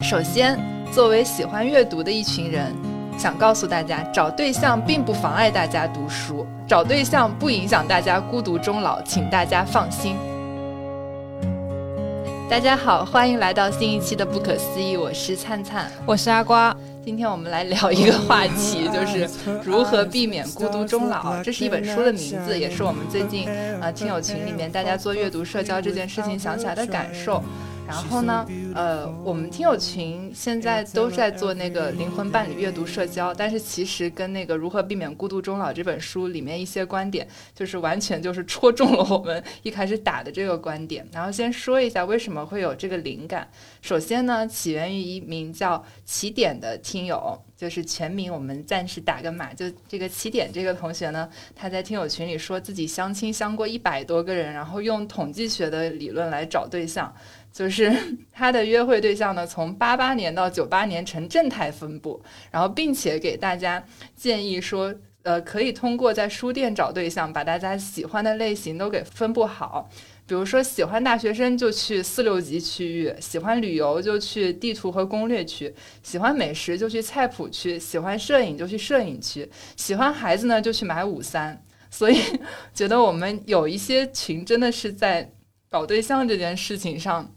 [0.00, 0.58] 首先，
[0.92, 2.74] 作为喜欢阅读的一群人，
[3.16, 10.16] 想告诉大家，找对象并不妨碍大家读书，找对象不影响大家孤独终老，请大家放心。
[12.50, 16.76] 大家好，欢迎来到新一期的《不可思议》，我是灿灿，我是阿瓜。
[17.04, 19.28] 今天我们来聊一个话题，就是
[19.62, 21.40] 如何避免孤独终老。
[21.44, 23.48] 这是一本书的名字，也是我们最近
[23.80, 27.42] 呃听友群里面大家做阅读社交这件事情想起来的感受。
[27.86, 41.06] 然后呢，呃，我们听友群现在都在做那个灵魂伴侣阅读社交，但是其实跟那个如何避免孤独终老这本书里面一些观点，就是完全就是戳中了我们一开始打的这个观点。
[41.12, 43.48] 然后先说一下为什么会有这个灵感。
[43.80, 57.14] 首先呢，起源于一名叫起点的听友，就是全名我们暂时打个码，就这个起点这个同学呢，他在听友群里说自己相亲相过一百多个人，然后用统计学的理论来找对象。
[57.54, 57.90] 就是
[58.32, 63.82] 他的约会对象呢，从八八年到九八年呈正态分布，然后并且给大家
[64.16, 64.92] 建议说，
[65.22, 69.88] 呃，可以通过在书店找对象，把大家喜欢的类型都给分布好。
[70.26, 81.62] 比如说，喜欢大学生就去四六级区域，喜欢旅游就去地图和攻略区，喜欢美食就去菜谱区，喜欢摄影就去摄影区，喜欢孩子呢就去买五三。
[81.90, 82.18] 所以，
[82.74, 85.30] 觉得我们有一些群真的是在
[85.68, 87.30] 搞对象这件事情上。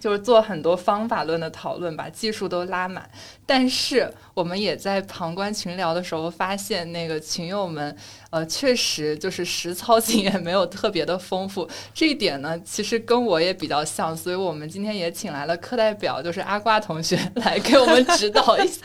[0.00, 3.08] 就是做很多方法论的讨论，把技术都拉满，
[3.44, 7.96] 但是我们也在旁观群聊的时候发现，那个群友们。
[8.30, 18.82] 呃，确实就是实操经验没有特别的丰富，这一点呢，其实跟我也比较像，所以我们今天也请来了课代表，就是阿瓜同学来给我们指导一下。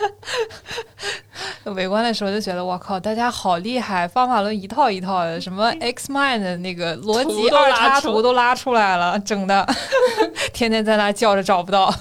[1.76, 9.67] 围观的时候就觉得，我靠，大家好厉害，方法论一套一套的，什么 X mind 的那个逻辑二叉图都拉出来了，整的，
[10.62, 11.92] 天天在那叫着找不到。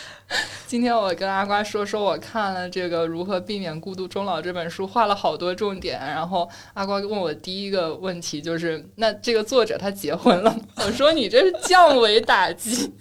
[0.66, 5.98] 今天我跟阿瓜说说，我看了这个《如何避免孤独终老》这本书，画了好多重点。
[5.98, 10.58] 然后阿瓜问我第一个问题就是：那这个作者他结婚了吗？
[10.84, 12.92] 我说你这是降维打击，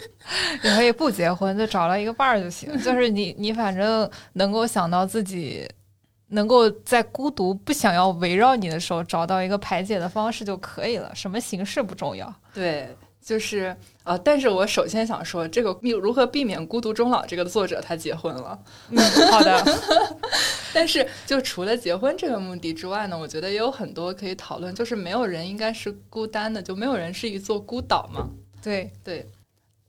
[0.64, 2.72] 你可以不结婚，就找到一个伴儿就行。
[2.82, 5.68] 就是你，你反正能够想到自己
[6.30, 11.12] 能够在孤独不想要围绕你的时候，找到一个排解的方式就可以了。
[11.14, 12.34] 什么形式不重要。
[12.54, 12.88] 对。
[13.24, 18.60] 就是呃，但是我首先想说，这个避如何避免孤独终老，这个作者他结婚了。
[18.90, 19.00] 嗯，
[19.32, 19.64] 好的。
[20.76, 24.74] 但是就除了结婚这个目的之外呢，我觉得也有很多可以讨论。
[24.76, 28.30] 就是没有人应该是孤单的，就没有人是一座孤岛嘛。
[28.62, 29.26] 对对。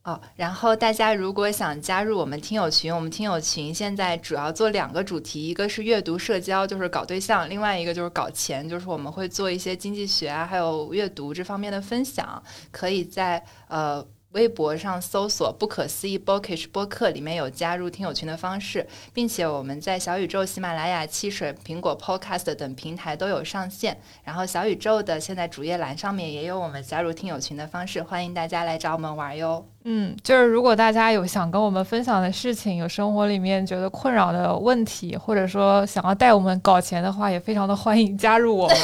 [0.05, 14.07] 哦，然后大家如果想加入我们听友群，我们听友群现在主要做两个主题，一个是阅读社交，就是搞对象；另外一个就是搞钱，就是我们会做一些经济学啊，还有阅读这方面的分享，可以在呃。
[14.35, 23.97] 微博上搜索“不可思议 bookish 播客”，里面有加入听友群的方式，并且我们在小宇宙、喜马拉雅、汽水、苹果 Podcast 等平台都有上线。
[24.25, 29.65] 然后小宇宙的现在主页栏上面也有我们加入听友群的方式，欢迎大家来找我们玩哟。
[29.87, 38.79] 嗯，就是如果大家有想跟我们分享的事情，有生活里面觉得困扰的问题，或者说想要带我们搞钱的话，也非常的欢迎加入我们。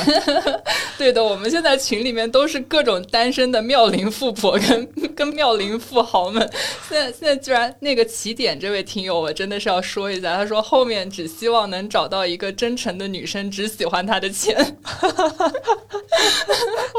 [0.98, 6.46] 对的，我们现在群里面都是各种单身的妙龄富婆跟跟妙龄富豪们。
[6.86, 14.54] 现在现在居然那个起点这位听友，我真的是要说一下，他说后面只希望能找到一个真诚的女生，只喜欢他的钱。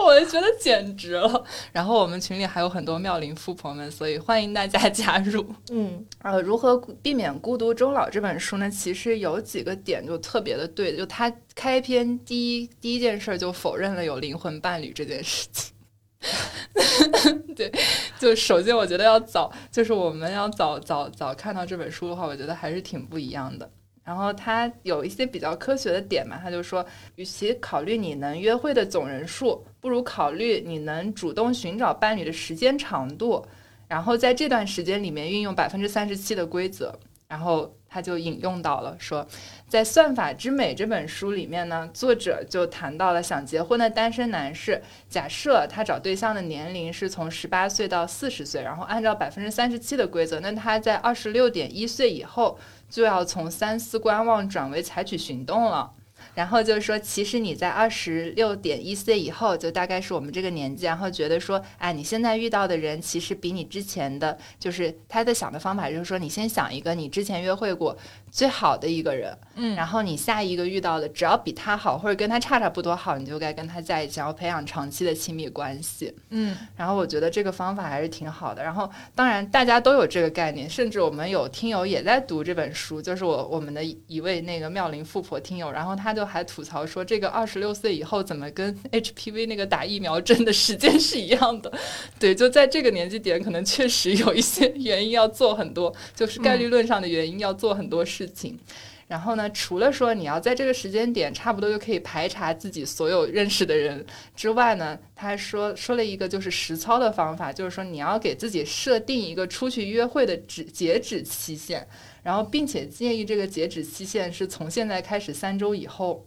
[0.03, 1.43] 我就觉得简直了。
[1.71, 3.90] 然后我们群里还有很多妙龄富婆们。
[3.91, 5.45] 所以欢迎大家 加入。
[5.69, 8.69] 嗯，呃，如何避免孤独终老这本书呢？
[8.69, 15.73] 其实有几个点就特别的对，就他开篇第一第一件事就否认了有灵魂伴侣这件事情。
[17.55, 17.71] 对，
[18.19, 23.69] 就首先我觉得要早，就是我们要早早早看到这本书的话，我觉得还是挺不一样的。
[24.03, 26.85] 然后他有一些比较科学的点嘛，他就说，
[27.15, 33.45] 与其考虑你能约会的总人数，不如考虑你能主动寻找伴侣的时间长度。
[33.91, 36.97] 然后在这段时间里面运用百分之三十七的规则，
[37.27, 39.27] 然后他就引用到了说，
[39.67, 52.57] 在《算法之美》这本书里面呢，作者就谈到了想结婚的单身男士，假设他找对象的年龄是从十八岁到四十岁，然后按照百分之三十七的规则，那他在二十六点一岁以后
[52.89, 55.91] 就要从三思观望转为采取行动了。
[56.33, 67.97] 然后就是说，其实你在二十六点一岁以后，就大概是我们这个年纪，然后觉得说，哎，你现在遇到的人其实比你之前的，就是他在想的方法就是说，你先想一个你之前约会过
[68.31, 76.15] 最好的一个人，嗯然后你下一个遇到的只要比他好或者跟他差差不多好，你就该跟他在一起，然后培养长期的亲密关系。
[76.29, 78.63] 嗯然后我觉得这个方法还是挺好的。
[78.63, 91.71] 然后当然大家都有这个概念，甚至我们有听友也在读这本书，就是我我们的一位那个妙龄富婆听友，然后他就还吐槽说，这个二十六岁以后怎么跟 HPV 那个打疫苗针的时间是一样的？
[92.17, 98.59] 对，就在这个年纪点，可能确实有一些原因要做很多，就是概率论上的原因要做很多事事情。
[99.07, 111.85] 然后呢，除了说你要在这个时间点差不多就可以排查自己所有认识的人之外呢，他还说说了一个就是实操的方法，就是说你要给自己设定一个出去约会的止截止期限，
[112.23, 116.25] 然后并且建议这个截止期限是从现在开始三周以后，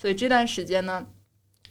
[0.00, 1.06] 所以这段时间呢。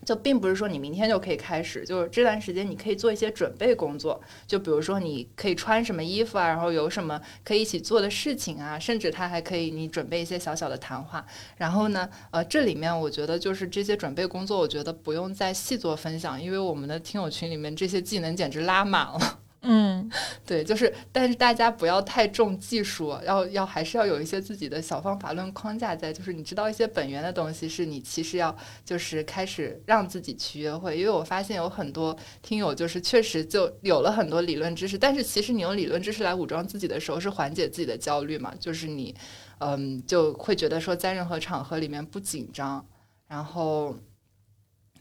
[0.06, 11.26] 就并不是说你明天就可以开始，就是这段时间你可以做一些准备工作，就比如说你可以穿什么衣服啊，然后有什么可以一起做的事情啊，甚至他还可以你准备一些小小的谈话。
[11.58, 19.40] 然后呢，呃，这里面我觉得就是这些准备工作，我觉得不用再细做分享，因为我们的听友群里面这些技能简直拉满了。
[19.62, 20.10] 嗯
[20.46, 39.14] 对，就是，但是大家不要太重技术，要要还是要有一些自己的小方法论框架在，就是你知道一些本源的东西，是你其实要就是开始让自己去约会，因为我发现有很多听友就是确实就有了很多理论知识，但是其实你用理论知识来武装自己的时候，是缓解自己的焦虑嘛，就是你
[39.60, 42.86] 嗯就会觉得说在任何场合里面不紧张，
[43.28, 43.94] 然后。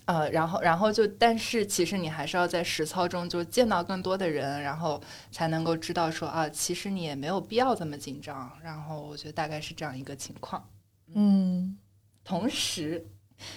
[0.08, 4.98] 呃，然后，然后就，但是其实你还是要在实操中就见到更多的人，然后
[5.30, 8.50] 才能够知道说啊，其实你也没有必要这么紧张。
[8.64, 10.66] 然后我觉得大概是这样一个情况。
[11.14, 11.76] 嗯
[12.24, 13.06] 同时，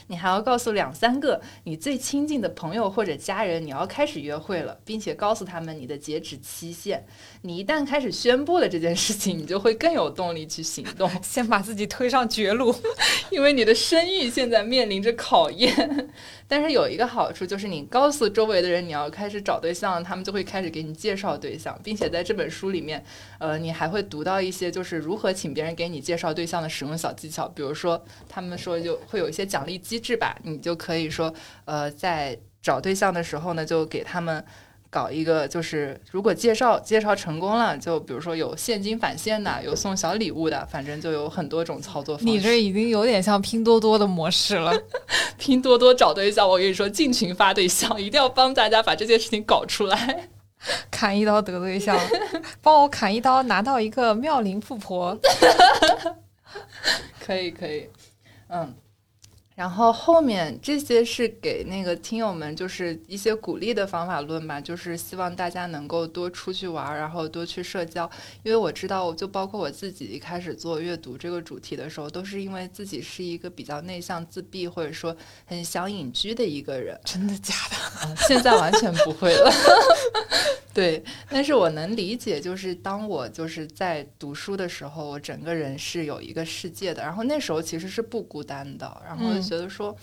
[0.08, 7.04] 你还要告诉两三个你最亲近的朋友或者家人，你要开始约会了，并且告诉他们你的截止期限。
[7.42, 11.10] 你一旦开始宣布了这件事情，你就会更有动力去行动。
[11.24, 12.76] 先把自己推上绝路。
[13.32, 16.12] 因为你的声誉现在面临着考验。
[16.52, 23.02] 但是有一个好处就是，你告诉周围的人你要开始找对象，他们就会开始给你介绍对象，并且在这本书里面，
[23.40, 27.48] 呃，你还会读到一些就是如何请别人给你介绍对象的使用小技巧。
[27.48, 31.34] 比如说，他们说就会有一些奖励机制吧，你就可以说，
[31.64, 34.44] 呃，在找对象的时候呢，就给他们。
[34.92, 42.30] 搞一个就是，如果介绍介绍成功了，就比如说有现金返现的，有送小礼物的，反正就有很多种操作方式。
[42.30, 44.74] 你这已经有点像拼多多的模式了。
[45.40, 50.30] 拼多多找对象，我跟你说，进群发对象，一定要帮大家把这件事情搞出来。
[50.92, 51.98] 砍一刀得对象，
[52.62, 55.18] 帮我砍一刀拿到一个妙龄富婆。
[57.26, 57.88] 可以，可以，
[58.50, 58.76] 嗯。
[59.54, 68.10] 然后后面这些是给那个听友们，就是一些鼓励的方法论吧，就是希望大家能够多出去玩，然后多去社交。
[68.44, 75.16] 因为我知道，就包括我自己一开始做阅读这个主题的时候，都是因为自己是一个比较内向、自闭，或者说
[75.46, 77.00] 很想隐居的一个人。
[77.06, 77.76] 真的假的？
[78.00, 79.52] 啊现在完全不会了。
[80.74, 89.96] 对，但是我能理解，就是当我就是在读书的时候，我整个人是有一个世界的，然后那时候其实是不孤单的，然后觉得说，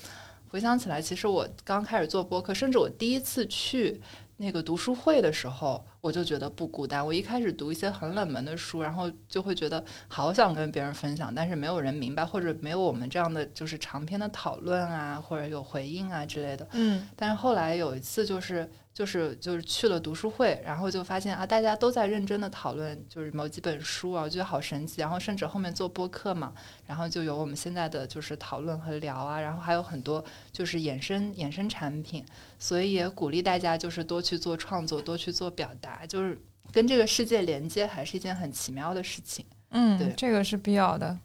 [0.49, 4.01] 回想起来，其实我刚开始做播客，甚至我第一次去
[4.37, 7.05] 那个读书会的时候，我就觉得不孤单。
[7.05, 16.67] 我一开始读一些很冷门的书，然后就会觉得好想跟别人分享，但是没有人明白，或者没有我们这样的就是长篇的讨论啊，或者有回应啊之类的。
[16.73, 25.03] 嗯但是后来有一次，就是就是就是去了读书会，然后就发现啊，大家都在认真的讨论，就是某几本书啊，我觉得好神奇。
[25.03, 26.55] 然后甚至后面做播客嘛，
[26.87, 32.25] 然后就有我们现在的就是讨论和聊啊，然后还有很多就是衍生衍生产品，
[32.59, 36.41] 所以也鼓励大家就是多去做创作，多去做表达，就是
[36.73, 39.45] 跟这个世界连接，还是一件很奇妙的事情。
[39.71, 41.19] 嗯对嗯，这个是必要的。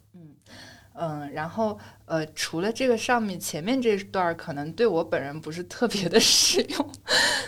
[0.95, 6.89] 嗯，然后呃，除了这个上面前面这段儿可能对我本人不是特别的 适用，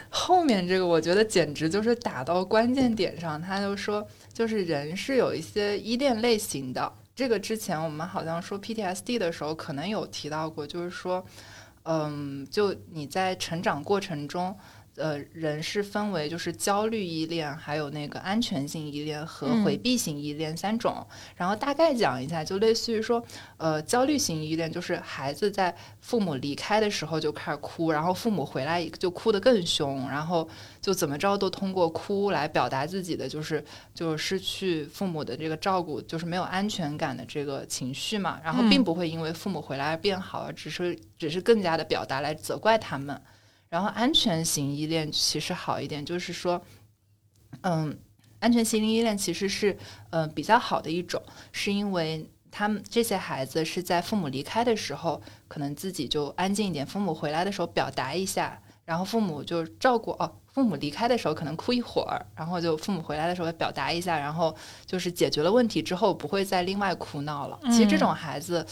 [0.09, 3.39] 后面这个我觉得简直就是打到关键点上。
[3.39, 6.91] 他就说，就是人是有一些依恋类型的。
[7.15, 11.23] 这个之前我们好像说 PTSD 的时候可能有提到过，就是说，
[11.83, 14.57] 嗯，就你在成长过程中。
[14.97, 21.05] 呃人是分为就是焦虑依恋，还有那个安全性依恋和回避型依恋三种。
[21.35, 23.23] 然后大概讲一下，就类似于说，
[23.57, 30.47] 呃，焦虑型依恋就是孩子在父母离开的时候就开始哭，然后父母回来就哭得更凶，然后
[30.81, 38.39] 就怎么着都通过哭来表达自己的就是就是失去父母的这个照顾，就是没有安全感的这个情绪嘛。
[38.43, 43.21] 然后并不会因为父母回来而变好，只是只是更加的表达来责怪他们。
[43.75, 46.61] 然后安全型依恋其实好一点，就是说，
[47.59, 47.99] 嗯，
[48.39, 49.77] 安全型依恋其实是
[50.11, 64.55] 嗯比较好的一种，是因为他们这些孩子是在父母离开的时候，可能自己就安静一点，父母回来的时候表达一下，然后父母就照顾哦，父母离开的时候可能哭一会儿，然后就父母回来的时候表达一下，然后
[64.85, 67.59] 就是解决了问题之后不会再另外哭闹了。
[67.65, 68.65] 其实这种孩子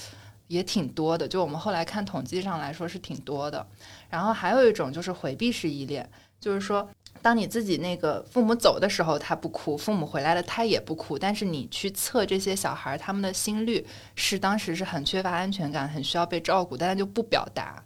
[0.48, 3.68] 也挺多的，就我们后来看统计上来说是挺多的。
[4.14, 6.08] 然后还有一种就是回避式依恋，
[6.40, 6.88] 就是说，
[7.20, 11.18] 当你自己那个父母走的时候，他不哭；父母回来了，他也不哭。
[11.18, 17.84] 但是你去测这些小孩他们的心率，是当时是很缺乏安全感，很需要被照顾，但他就不表达。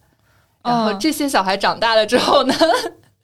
[0.63, 2.53] 然后这些小孩长大了之后呢？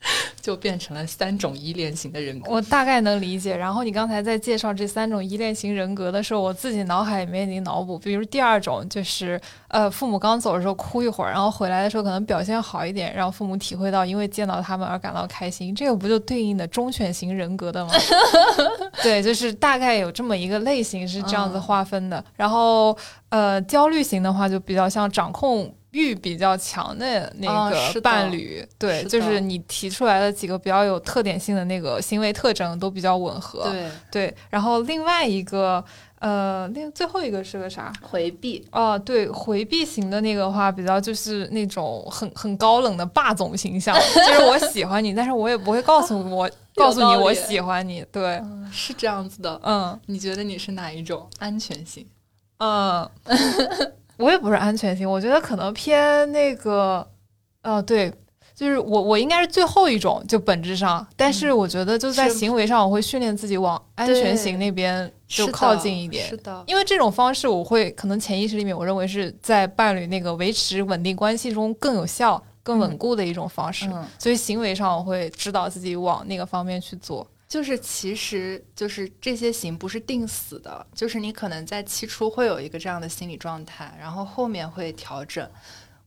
[0.41, 3.55] 就变成了三种依恋型的人格，我大概能理解。
[3.55, 15.73] 然后你刚才在介绍这三种依恋型人格的时候，我自己脑海里面已经脑补，比如第二种就是，呃，父母刚走的时候哭一会儿，然后回来的时候可能表现好一点，让父母体会到因为见到他们而感到开心。
[15.73, 17.93] 这个不就对应的忠犬型人格的吗？
[19.01, 22.23] 对，就是大概有这么一个类型是这样子划分的。
[22.35, 22.97] 然后，
[23.29, 25.73] 呃，焦虑型的话就比较像掌控。
[25.93, 34.35] 欲比较强的那个伴侣，对，就是你提出来的几个比较有特点性的那个行为特征都比较吻合，对对。
[34.49, 35.83] 然后另外一个，
[36.17, 37.93] 呃，那最后一个是个啥？
[38.01, 43.95] 回避哦，对，回避型的那个话比较就是那种很很高冷的霸总形象，
[44.27, 51.29] 就是我喜欢你，但是我也不会告诉我 告诉你我喜欢你，对，是这样子的，嗯，你觉得你是哪一种？
[51.37, 52.03] 安全型？
[52.57, 53.07] 嗯。
[54.17, 57.07] 我也不是安全性，我觉得可能偏那个，
[57.61, 58.13] 呃，对，
[58.53, 73.89] 就是我我应该是最后一种，就本质上，但是我觉得就在行为上，我会训练自己往安全型那边就靠近一点，是的，因为这种方式我会可能潜意识里面，我认为是在伴侣那个维持稳定关系中更有效、更稳固的一种方式，
[74.19, 77.27] 所以行为上我会指导自己往那个方面去做。
[77.53, 85.47] 就是其实就是这些型不是定死的，就是你可能在期初会有一个这样的心理状态，然后后面会调整。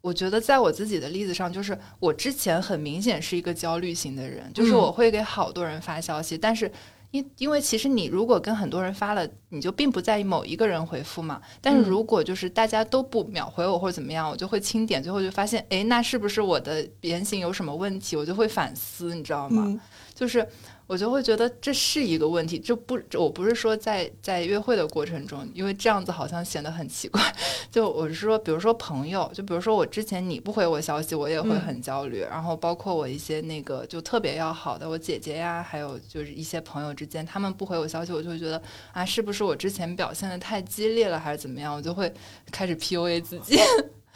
[0.00, 6.69] 我觉得在我自己的例子上，就是我之前很明显是一个焦虑型的人，就是我会给好多人发消息，但是
[7.12, 11.41] 因因为其实你如果跟很多人发了，你就并不在意某一个人回复嘛。
[11.61, 18.17] 但是如果就是大家都不秒回我或者怎么样，我就会清点，最后就发现，哎，那是不是我的言行有什么问题？
[18.17, 19.81] 我就会反思，你知道吗？
[20.12, 20.45] 就是。
[20.87, 27.21] 我就会觉得这是一个问题，就不，我不是说在在约会的过程中，因为这样子好像显得很奇怪。
[27.71, 32.21] 就我是说，比如说朋友，就比如说我之前你不回我消息，我也会很焦虑。
[32.21, 38.62] 然后包括我一些那个就特别要好的我姐姐呀，还有就是一些朋友之间，他们不回我消息，我就会觉得
[38.93, 41.75] 啊，是不是我之前表现的太激烈了，还是怎么样？
[41.75, 42.12] 我就会
[42.52, 43.59] 开始 PUA 自己。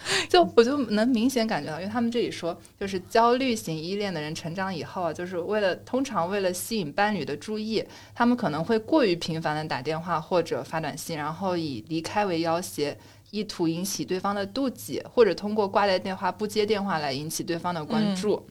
[0.28, 12.96] 就我就能明显感觉到，因为他们这里说，就是焦虑型依恋的人成长以后啊，就是为了通常为了吸引伴侣的注意，他们可能会过于频繁的打电话或者发短信，然后以离开为要挟，
[13.30, 18.46] 意图引起对方的妒忌，或者通过挂掉电话不接电话来引起对方的关注。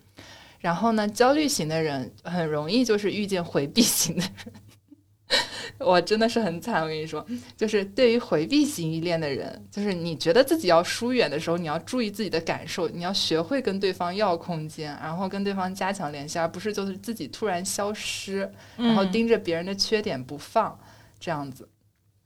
[0.59, 4.53] 然后呢，焦虑型的人很容易就是遇见回避型的人。
[5.77, 20.77] 我真的是很惨，我跟你说，就是对于回避型依恋的人，就是你觉得自己要疏远的时候，你要注意自己的感受，你要学会跟对方要空间，然后跟对方加强联系，而不是就是自己突然消失，然后盯着别人的缺点不放，
[21.19, 21.69] 这样子。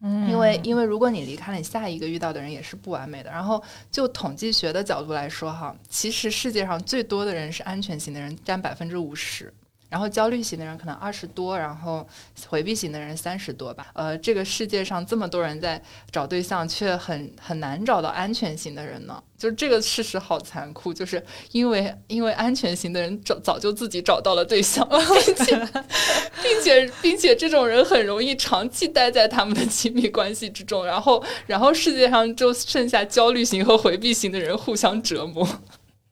[0.01, 3.29] 嗯，因为因为如果你离开了，你下一个遇到的人也是不完美的。
[3.29, 9.53] 然后就统计学的角度来说，哈，其实世界上最多的人是安全型的人，占百分之五十。
[9.93, 12.03] 然后焦虑型的人可能二十多，然后
[12.47, 13.91] 回避型的人三十多吧。
[13.93, 19.21] 呃，这个世界上这么多人在找对象，却很很难找到安全型的人呢。
[19.37, 25.69] 就是这个事实好残酷，就是因为因为安全型的人早早就自己找到了对象，并且
[26.41, 35.47] 并且并且这种人很容易长期待在他们的亲密关系之中，然后然后世界上就剩下焦虑型和回避型的人互相折磨。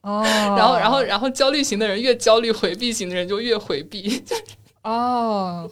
[0.02, 0.22] 哦，
[0.56, 4.22] 然后，然后，然后，焦虑型的人越焦虑，回避型的人就越回避。
[4.82, 5.70] 哦，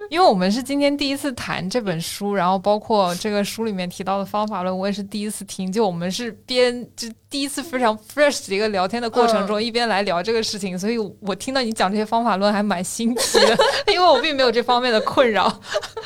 [0.08, 5.70] 因为我们是今天第一次谈这本书，然后包括这个书里面提到的方法论，我也是第一次听。
[5.70, 13.56] 就我们是边就第一次非常 fresh 的一个聊天的过程中，一边来聊这个事情，所以我听到你讲这些方法论还蛮新奇的，
[13.92, 15.60] 因为我并没有这方面的困扰。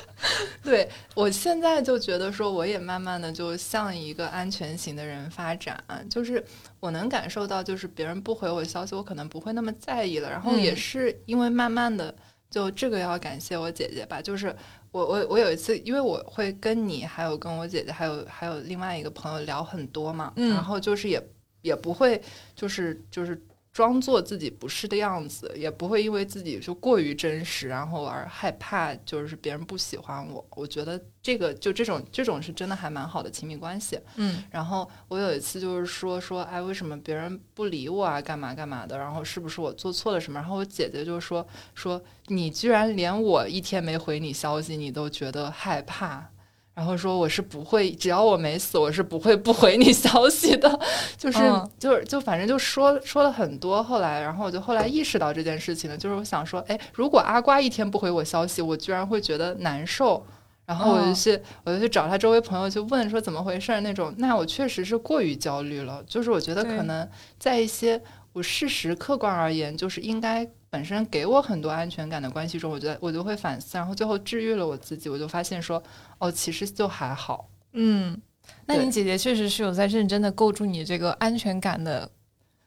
[0.65, 5.79] 对我现在就觉得说，我也慢慢的就向一个安全型的人发展，
[6.11, 6.43] 就是
[6.81, 10.29] 我能感受到，就是别人不回我消息，我可能不会那么在意了。
[10.31, 12.15] 然后也是因为慢慢的。
[12.51, 14.55] 就这个要感谢我姐姐吧，就是
[14.91, 21.23] 我我我有一次，因为我会跟你还有跟我姐姐还有还有另外一个朋友聊很多嘛，然后就是也
[21.63, 22.23] 也不会
[22.55, 23.41] 就是就是。
[23.75, 30.47] 装作自己不是的样子，也不会因为自己就过于真实，然后而害怕，就是别人不喜欢我。
[30.55, 33.99] 我觉得这个就这种这种是真的还蛮好的亲密关系。
[34.15, 38.23] 嗯，然后我有一次就是说说，哎，为什么别人不理我啊？
[38.23, 38.97] 干嘛干嘛的？
[38.97, 40.39] 然后是不是我做错了什么？
[40.39, 46.31] 然后我姐姐就说说，你居然连我一天没回你消息，你都觉得害怕。
[46.75, 50.81] 然后说我是不会，只要我没死，我是不会不回你消息的。
[51.17, 51.39] 就是
[51.79, 53.81] 就是就反正就说说了很多。
[53.81, 55.97] 后来，然后我就后来意识到这件事情了。
[55.97, 60.27] 就是我想说，哎，如果阿瓜一天不回我消息，我居然会觉得难受。
[60.67, 64.13] 然后我就去我就去找他周围朋友去问说怎么回事那种。
[64.17, 66.03] 那我确实是过于焦虑了。
[66.07, 68.01] 就是我觉得可能在一些
[68.35, 70.47] 我事实客观而言，就是应该。
[70.75, 75.81] 本身给我很多安全感的关系中，我觉得我就会反思，然后最后治愈了我自己，我就发现说，
[76.19, 77.49] 哦，其实就还好。
[77.75, 78.21] 嗯，
[78.67, 82.11] 那你姐姐确实是有在认真的构筑你这个安全感的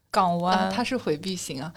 [0.10, 0.72] 港湾。
[0.72, 1.74] 她是回避型啊，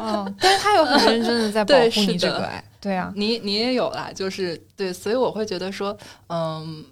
[0.00, 2.64] 嗯， 但是她有很认真的在 保护你这个爱。
[2.80, 5.94] 对啊，你你也有啦，就是对，所以我会觉得说，
[6.28, 6.82] 嗯，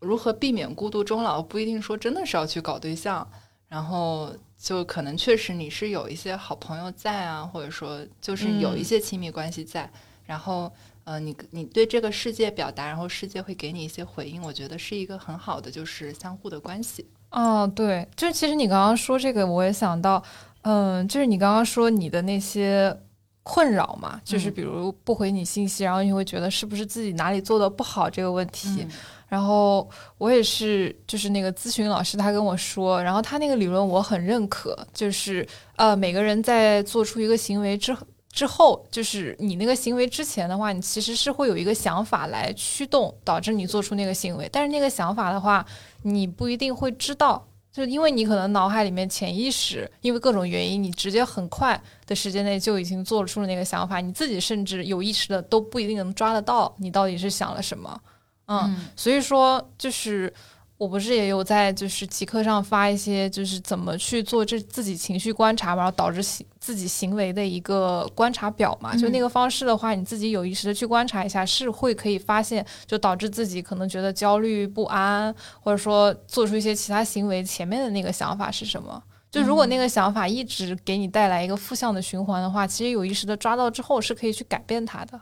[0.00, 3.26] 如何避免孤独终老，不一定说真的是要去搞对象，
[3.68, 4.30] 然后。
[4.62, 9.90] 就可能确实你是有一些好朋友在啊，或者说就是有一些亲密关系在，
[10.24, 17.04] 然后呃，你你对这个世界表达，然后世界会给你一些回应，我觉得是一个很好的就是相互的关系。
[17.30, 20.22] 哦，对，就是其实你刚刚说这个，我也想到，
[20.60, 22.96] 嗯，就是你刚刚说你的那些
[23.42, 28.86] 困扰嘛，就是比如不回你信息，然后你会觉得是不是自己哪里做的不好这个问题。
[29.32, 37.96] 然后我也是，就是那个咨询老师，他跟我说，然后他那个理论我很认可，就是呃，每个人在做出一个行为之
[38.30, 44.46] 之后，就是你那个行为之前的话，你其实是会有一个想法来驱动，导致你做出那个行为。
[44.52, 45.64] 但是那个想法的话，
[46.02, 57.98] 你不一定会知道，就因为你可能脑海里面潜意识，因为各种原因，你直接很快的时间内就已经做出了那个想法，你自己甚至有意识的都不一定能抓得到你到底是想了什么。
[58.46, 60.32] 嗯，所以说就是
[60.76, 68.96] 我不是也有在就是极客上发一些就是怎么去做这自己情绪观察，然后导致行自己行为的一个观察表嘛？
[68.96, 79.02] 就那个方式的话，你自己有意识的去观察一下，是会可以发现就导致自己可能觉得焦虑不安，或者说做出一些其他行为前面的那个想法是什么？
[79.30, 85.18] 就如果那个想法一直给你带来一个负向的循环的话，其实有意识的抓到之后是可以去改变它的。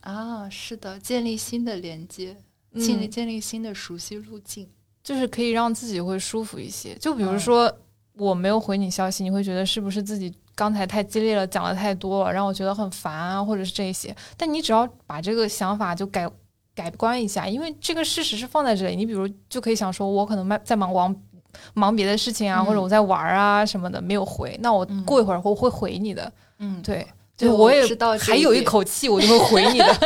[0.00, 2.36] 啊，是的，建立新的连接。
[2.78, 4.68] 建立建立新的熟悉路径，
[5.02, 6.94] 就是可以让自己会舒服一些。
[6.96, 7.72] 就比如说，
[8.16, 14.14] 我没有回你消息，你会觉得是不是自己刚才太激烈了，讲的太多了，让我觉得很烦啊，或者是这些。
[14.36, 16.30] 但你只要把这个想法就改
[16.74, 18.94] 改观一下，因为这个事实是放在这里。
[18.94, 21.16] 你比如就可以想说，我可能在在忙忙
[21.74, 26.32] 忙别的事情啊，或者我在玩啊什么的没有回，那我过一会儿我会回你的。
[26.58, 27.06] 嗯，对，
[27.36, 27.82] 就我也
[28.20, 29.86] 还有一口气，我就会回你的。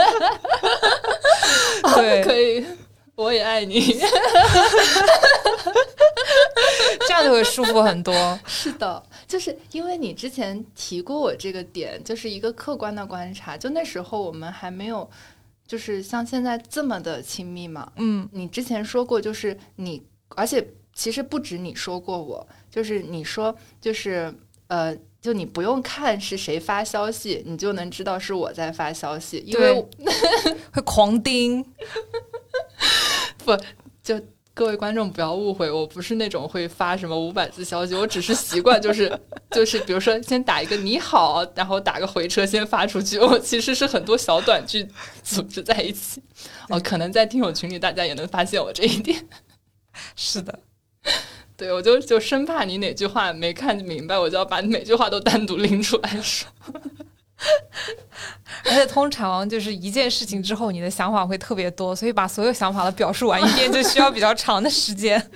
[1.95, 2.65] 对，可以，
[3.15, 3.81] 我也爱你，
[7.07, 8.39] 这样就会舒服很多。
[8.47, 13.57] 是的，就是因为你之前提过我这个点，就是一个客观的观察。
[13.57, 15.09] 就那时候我们还没有，
[15.67, 17.91] 就是像现在这么的亲密嘛。
[17.97, 24.35] 嗯，你之前说过，就是你，而且其实不止你说过，我就是你说，就是
[24.69, 24.97] 呃。
[25.25, 29.73] 就你不用看是谁发消息，你就能知道是我在发消息，因为
[30.71, 31.65] 会狂盯。
[33.43, 33.57] 不，
[34.03, 34.21] 就
[34.53, 39.19] 各位观众不要误会，我不是那种会发什么五百字消息，我只是习惯就是
[39.51, 43.19] 就是，比如说先打一个你好，然后打个回车先发出去。
[43.19, 44.87] 我其实是很多小短句
[45.23, 46.23] 组织在一起。
[46.69, 49.27] 哦，可能在听友群里大家也能发现我这一点。
[50.15, 50.61] 是的。
[51.57, 56.49] 对，我就就生怕你哪句话没看明白，我就要把你每句话都单独拎出来说。
[58.64, 65.31] 而且通常就是一件事情之后，你的想法会特别多，所以把所有想法都表述完一遍，就需要比较长的时间。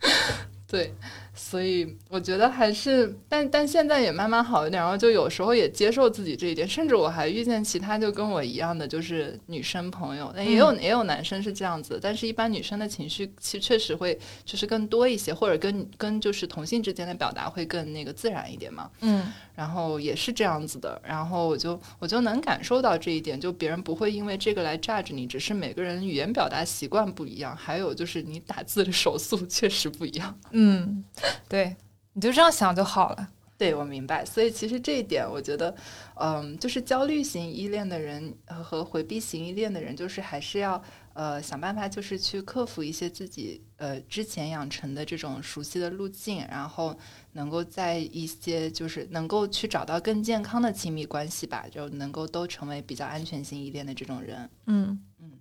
[0.68, 0.94] 对，
[1.34, 18.90] 所以我觉得还是，但但现在也慢慢好一点，然后就有时候也接受自己这一点，甚至我还遇见其他就跟我一样的，就是女生朋友，那也有也有男生是这样子，但是一般女生的情绪其实确实会就是更多一些，或者跟跟就是同性之间的表达会更那个自然一点嘛。
[19.02, 30.38] 嗯然后也是这样子的，然后我就我就能感受到这一点，就别人不会因为这个来 judge 你，只是每个人语言表达习惯不一样，还有就是你打字的手速 确实不一样。
[30.50, 31.02] 嗯，
[31.48, 31.74] 对，
[32.16, 33.28] 你就这样想就好了。
[33.58, 34.24] 对，我明白。
[34.24, 35.74] 所以其实这一点，我觉得，
[36.14, 46.98] 嗯，就是焦虑型依恋的人呃和回避型依恋的人，就是还是要呃想办法，就是去克服一些自己呃之前养成的这种熟悉的路径，然后
[47.32, 54.50] 能够在一些就是能够去找到更健康的亲密关系吧，就能够都成为比较安全性依恋的这种人。
[54.66, 55.32] 嗯嗯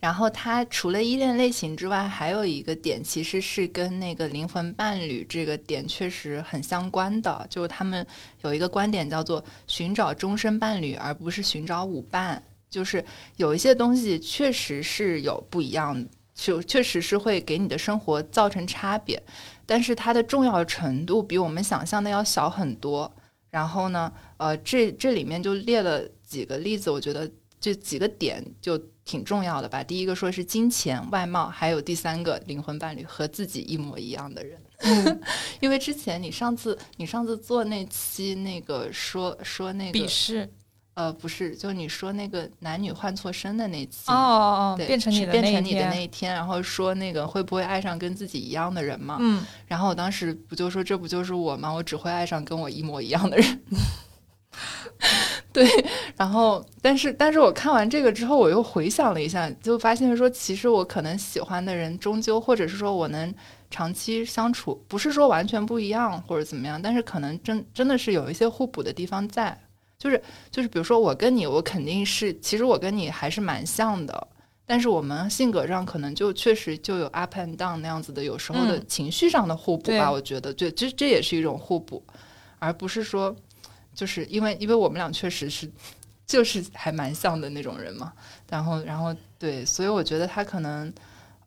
[0.00, 8.06] 然后它除了依恋类型之外，还有一个点其实是跟那个灵魂伴侣这个点确实很相关的，就是他们
[8.42, 12.42] 有一个观点叫做寻找终身伴侣，而不是寻找舞伴。
[12.70, 13.04] 就是
[13.36, 19.22] 有一些东西确实是有不一样，就确实是会给你的生活造成差别，
[19.64, 23.14] 但是它的重要程度比我们想象的要小很多。
[23.48, 29.82] 然后呢，呃，这这里面就列了几个例子，我觉得这几个点就挺重要的吧。
[29.82, 34.58] 第一个说是金钱、外貌，还有第三个灵魂伴侣和自己一模一样的人。
[35.60, 40.50] 因为之前你上次你上次做那期那个说说那个鄙视
[40.94, 49.16] 呃不是，就你说那个男女换错身的那期哦哦哦，对，变成你的变那一成你的那天，一天，然后说那个会不会爱上跟自己一样的人嘛？
[49.20, 51.72] 嗯，然后我当时不就说这不就是我吗？
[51.72, 53.60] 我只会爱上跟我一模一样的人。
[55.52, 55.68] 对，
[56.16, 63.32] 然后但是但是我看完这个之后，我又回想了一下，就发现说，其实我可能喜欢的人，终究或者是说我能
[63.70, 69.58] 长期相处，不是说完全不一样或者怎么样，但是可能真真的是有一些互补的地方在。
[69.96, 74.28] 就是就是，比如说我跟你，我肯定是，其实我跟你还是蛮像的，
[74.66, 80.10] 但是我们性格上可能就确实就有 up and down 那样子的，有时候的嗯情绪上的互补对吧。
[80.10, 82.02] 我觉得，对，这这也是一种互补，
[82.58, 83.34] 而不是说，
[83.94, 85.70] 就是因为因为我们俩确实是
[86.26, 88.12] 就是还蛮像的那种人嘛。
[88.50, 90.92] 然后然后对，所以我觉得他可能。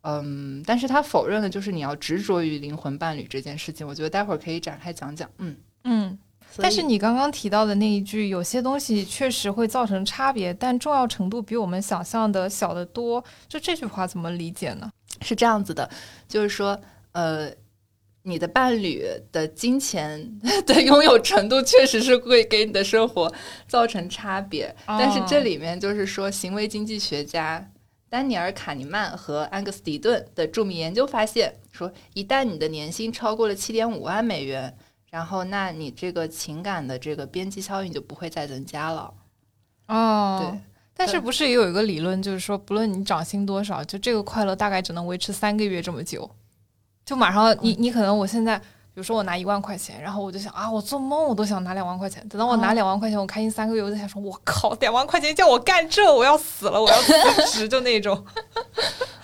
[0.02, 3.86] 嗯，但是他否认的就是你要执着于灵魂伴侣这件事情。
[3.86, 5.28] 我觉得待会儿可以展开讲讲。
[5.38, 6.18] 嗯，嗯。
[6.56, 13.22] 但是你刚刚提到的那一句，有些东西确实会造成差别，但重要程度比我们想象的小得多。
[13.48, 14.88] 就这句话怎么理解呢？
[15.20, 15.90] 是这样子的，
[16.28, 16.80] 就是说，
[17.12, 17.50] 呃，
[18.28, 23.32] 你的伴侣的金钱 的拥有程度确实是会给你的生活
[23.66, 27.70] 造成差别，但是这里面就是说，行为经济学家
[28.10, 34.74] 丹尼尔·卡尼曼和安格斯·迪顿的著名研究发现，说一旦你的年薪超过了七点五万美元，
[35.10, 39.12] 然后那你这个情感的这个边际效应就不会再增加了。
[39.88, 40.60] 哦，对。
[40.94, 46.28] 但是不是也有一个理论，就是说，不论你涨薪多少，就这个快乐大概只能维持三个月这么久。
[47.08, 48.64] 就马上你你可能我现在，比
[48.96, 52.22] 如说我拿一万块钱，然后我就想啊，我做梦我都想拿两万块钱。
[52.28, 57.12] 等到我拿哦两万块钱，我开心三个月，我就想说，我靠，两万块钱叫我干这，我要死了，我要辞
[57.46, 58.22] 职，就那种。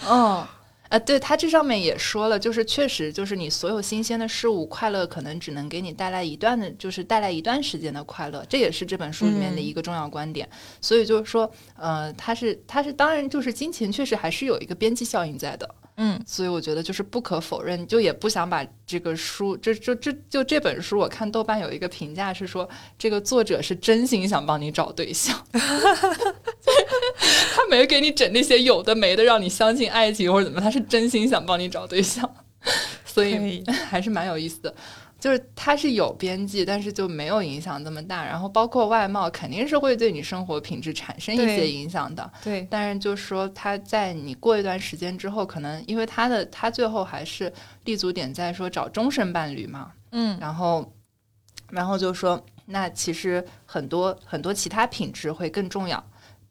[0.09, 0.43] 嗯，
[0.89, 10.49] 啊，对他这上面也说了，就是确实就是你所有新鲜的事物，快乐可能只能给你带来一段的，就是带来一段时间的快乐，这也是这本书里面的一个重要观点。
[10.81, 15.69] 所以就是说，呃，它是它是当然就是金钱确实还是有一个边际效应在的。
[15.97, 16.21] 嗯。
[16.27, 32.29] 所以我觉得就是不可否认，就也不想把这个书，这这这就这本书，我看豆瓣有一个评价是说，这个作者是真心想帮你找对象， 他没给你整那些有的没的，让你相信爱情或者怎么，他是真心想帮你找对象，
[33.05, 33.63] 所以。
[33.89, 34.75] 还是蛮有意思的。
[35.25, 38.23] 就是它是有边际，但是就没有影响这么大。
[38.23, 42.31] 然后包括外貌，肯定是会对你生活品质产生一些影响的。
[42.43, 47.51] 对，但是就是说他在你过一段时间之后，可能因为他的他最后还是
[47.85, 50.93] 立足点在说找终身伴侣嘛，嗯然后
[51.71, 56.05] 然后就说那其实很多很多其他品质会更重要。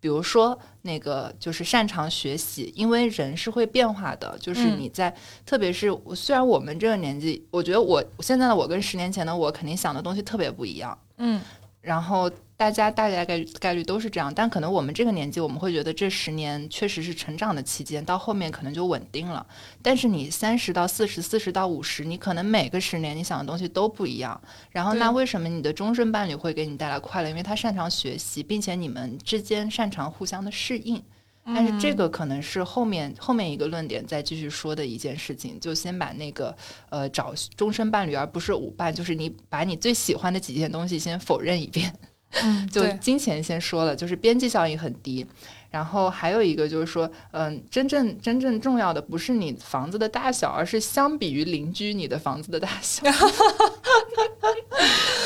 [0.03, 4.37] 比如说，那个就是擅长学习，因为人是会变化的。
[4.37, 10.97] 就是嗯你在，特别是虽然我们这个年纪，我觉得我现在的我跟十年前的我肯定想的东西特别不一样。
[11.19, 11.39] 嗯
[11.79, 12.29] 然后
[12.63, 19.45] 大家大概概率概率都是这样，但可能我们这个年纪，我们会觉得这十年确实是成长的期间，到后面可能就稳定了。
[19.81, 24.39] 但是你三十到四十、四十到五十，你可能每个十年你想的东西都不一样。
[24.71, 27.27] 然后那为什么你的终身伴侣会给你带来快乐？
[27.27, 31.03] 因为他擅长学习，并且你们之间擅长互相的适应。
[31.45, 36.55] 但是这个可能是后面后面一个论点再继续说的一件事情，就先把那个
[36.89, 41.93] 呃找终身伴侣而不是舞伴，就是你把你最喜欢的几件东西先否认一遍。
[42.41, 45.25] 嗯， 就金钱先说了，就是边际效应很低。
[45.69, 53.03] 然后还有一个就是说，嗯、真正真正重要的不是你房子的大小，而是相比于邻居你的房子的大小。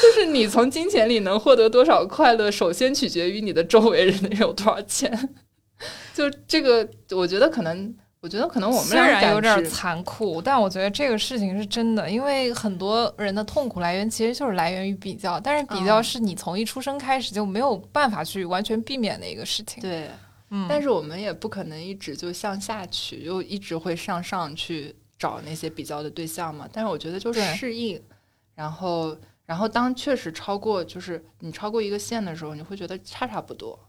[0.02, 5.36] 就是你从金钱里能获得多少快乐，首先取决于你的周围人有多少钱。
[6.14, 7.94] 就这个，我觉得可能，
[8.28, 19.82] 我觉得可能我们虽俩然有点残酷，但我觉得这个事情是真的，因为很多人的痛苦来源其实就是来源于比较，但是比较嗯是你从一出生开始就没有办法去完全避免的一个事情。
[19.82, 20.10] 对，
[20.50, 26.68] 嗯，但是我们也不可能一直就向下去，就一直会向上去找那些比较的对象嘛。
[26.70, 27.98] 但是我觉得就是适应，
[28.56, 33.80] 然后然后当确实超过就是你超过一个线的时候，你会觉得差差不多。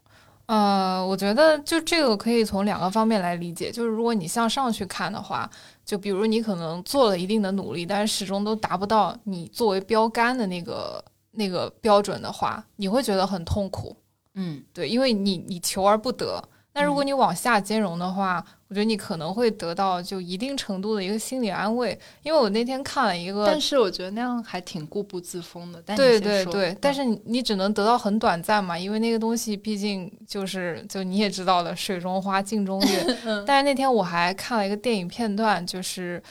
[0.49, 5.49] 呃，我觉得就这个可以从两个方面来理解，就是如果你向上去看的话，
[5.85, 13.95] 就比如你可能做了一定的努力，但是始终都达不到你作为标杆的那个那个标准的话，你会觉得很痛苦。
[14.35, 16.43] 嗯对，因为你你求而不得。
[16.79, 21.99] 但如果你往下兼容的话，我觉得你可能会得到就一定程度的一个心理安慰。
[22.23, 25.83] 因为我那天看了一个但，是我觉得那样还挺固步自封的。
[25.83, 33.17] 对对对，但嗯是你你只能得到很短暂嘛，因为那个东西毕竟就是就你也知道的，水中花镜中月。
[33.27, 36.23] 嗯但是那天我还看了一个电影片段，就是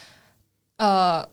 [0.78, 1.28] 呃。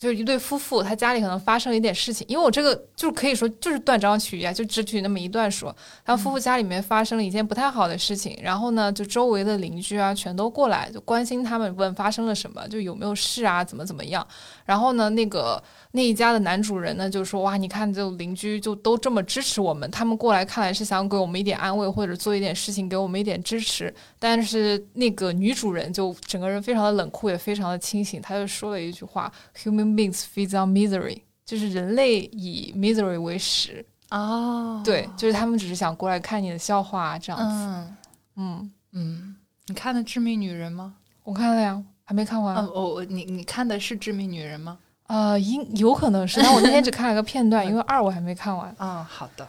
[0.00, 5.76] 就是一对夫妇，他家里可能发生了一点事情，因为我这个就是可以说就是断章取义啊，就只举那么一段说。
[6.06, 14.26] 他夫妇家里面发生了一件不太好的事情，然后呢，就周围的邻居啊全都过来，就关心他们，问发生了什么，就有没有事啊，怎么怎么样。
[14.64, 29.30] 然后呢，那个那一家的男主人呢就说：“哇，你看，就邻居就都这么支持我们，他们过来看来是想给我们一点安慰，或者做一点事情给我们一点支持。”但是那个女主人就整个人非常的冷酷，也非常的清醒，她就说了一句话
[29.62, 37.46] ：“Human beings feed on misery。”就是人类以 misery 为食，哦，对，就是他们只是想过来看你的笑话、啊、这样子。
[37.46, 37.96] 嗯
[38.36, 40.94] 嗯，嗯，你看的《致命女人》吗？
[41.24, 42.56] 我看了呀，还没看完。
[42.56, 44.78] 嗯，我我你你看的是《致命女人》吗？
[45.08, 48.72] 呃，应有可能是，但我那天只看了个片段， 因为二我还没看完。
[48.78, 49.48] 嗯，好的。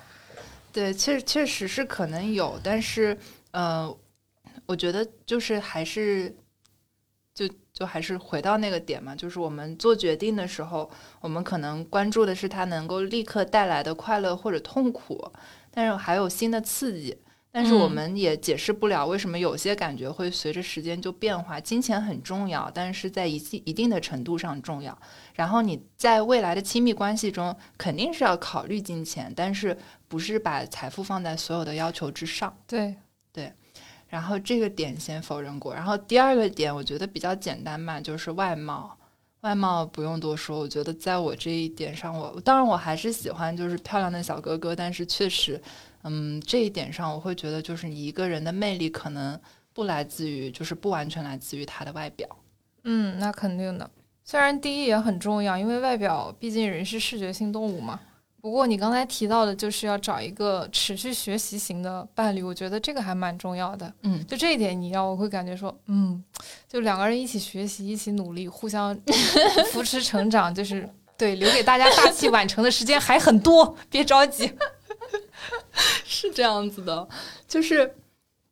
[0.74, 3.16] 对，确确实是可能有，但是
[3.52, 3.96] 呃，
[4.66, 6.36] 我觉得就是还是
[7.36, 7.48] 就
[7.82, 10.88] 就还是回到那个点嘛，就是我们做决定的时候，
[11.20, 15.32] 我们可能关注的是它能够立刻带来的快乐或者痛苦，
[15.72, 17.18] 但是还有新的刺激。
[17.52, 21.60] 但是我嗯们也解释不了为什么有些感觉会随着时间就变化。
[21.60, 24.96] 金钱很重要，但是在一定一定的程度上重要。
[25.34, 29.76] 然后你在未来的亲密关系中，肯定是要考虑金钱，但是
[30.08, 32.56] 不是把财富放在所有的要求之上。
[32.68, 32.96] 对
[33.34, 33.52] 对，
[34.12, 35.74] 然后这个点先否认过。
[35.74, 38.98] 然后第二个点，我觉得比较简单吧，就是外貌。
[39.40, 45.60] 外貌不用多说，我觉得在我这一点上我，当然我还是喜欢就是漂亮的小哥哥，但是确实，
[46.04, 49.40] 嗯，这一点上我会觉得就是你一个人的魅力可能
[49.74, 52.28] 不来自于，就是不完全来自于他的外表。
[52.84, 53.90] 嗯，那肯定的。
[54.24, 58.00] 虽然第一也很重要，因为外表毕竟人是视觉性动物嘛。
[58.42, 63.94] 不过你刚才提到的，就是要找一个持续学习型的伴侣，我觉得这个还蛮重要的。
[64.02, 66.24] 嗯，就这一点，你让我会感觉说，嗯，
[66.68, 69.00] 就两个人一起学习，一起努力，互相
[69.72, 74.52] 扶持成长，就是对，留给大家大器晚成的时间还很多，别着急。
[76.04, 77.08] 是这样子的，
[77.48, 77.94] 就是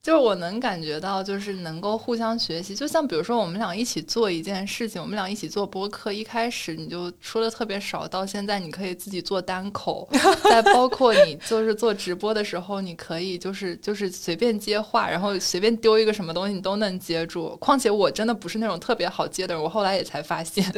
[0.01, 2.73] 就是我能感觉到，就是能够互相学习。
[2.73, 10.07] 就像比如说，我们俩一起做一件事情，我们俩一起做播客，一开始你就说的特别少，到现在你可以自己做单口，
[10.49, 17.55] 再包括你就是做直播的时候，你可以就是就是随便接话，然后随便丢一个什么东西你都能接住。
[17.57, 20.65] 况且我真的不是那种特别好接的人，我后来也才发现。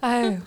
[0.00, 0.40] 哎，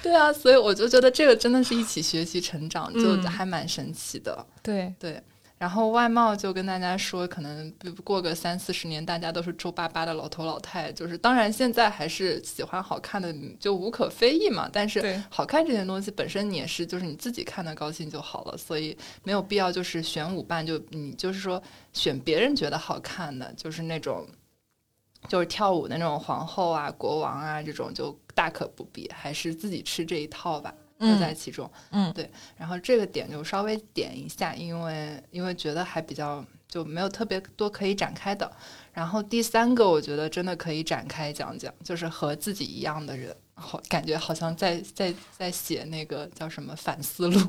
[0.00, 4.46] 对啊，所以我就觉得这个真的是一起学习成长，就嗯还蛮神奇的。
[4.62, 5.20] 对，对，
[5.62, 14.68] 然后外貌就跟大家说，可能不过个三四十年，大家都是皱巴巴的老头老太，就是当然现在还是喜欢好看的，就无可非议嘛。
[14.72, 24.26] 但是好看这件东西本身你也是，就是你自己看的高兴就好了，所以没有必要就是选舞伴，就你就是说选别人觉得好看的，就是那种。
[25.28, 31.70] 就是跳舞的那种皇后啊、国王啊，这种就大可不必，还是自己吃这一套吧，乐在嗯其中。
[31.90, 38.50] 嗯，对，然后这个点就稍微点一下，因为因为觉得还比较就没有特别多可以展开的。
[38.92, 47.40] 然后第三个，我觉得真的可以展开讲讲，就是和自己一样的人，好感觉好像在在在写那个叫什么反思录，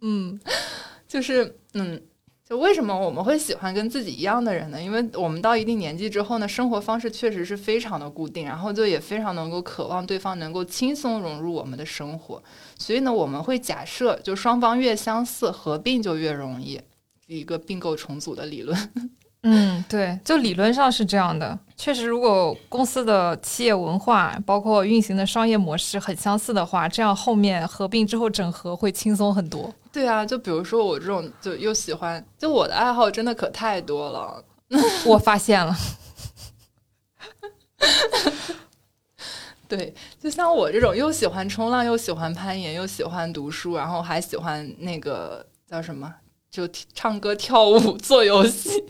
[0.00, 0.40] 嗯
[1.08, 2.00] 就是嗯，
[2.48, 4.82] 就为什么我们会喜欢跟自己一样的人呢？
[4.82, 12.42] 因为我们到一定年纪之后呢，生活方式确实是非常的固定，然后就也非常能够渴望对方能够轻松融入我们的生活，
[12.76, 16.78] 所以呢，我们会假设就双方越相似，合并就越容易，
[17.26, 18.76] 一个并购重组的理论。
[19.44, 21.58] 嗯，对，就理论上是这样的。
[21.76, 29.72] 确实，如果公司的企业文化包括运行的商业模式很相似的话，这样后面合并之后整合会轻松很多。
[29.92, 34.42] 对啊，就比如说我这种，就又喜欢，就我的爱好真的可太多了。
[35.04, 35.76] 我发现了，
[39.68, 46.14] 对，就像我这种又喜欢冲浪，又喜欢攀岩，又喜欢读书，然后还喜欢那个叫什么，
[46.50, 48.82] 就唱歌、跳舞、 做游戏。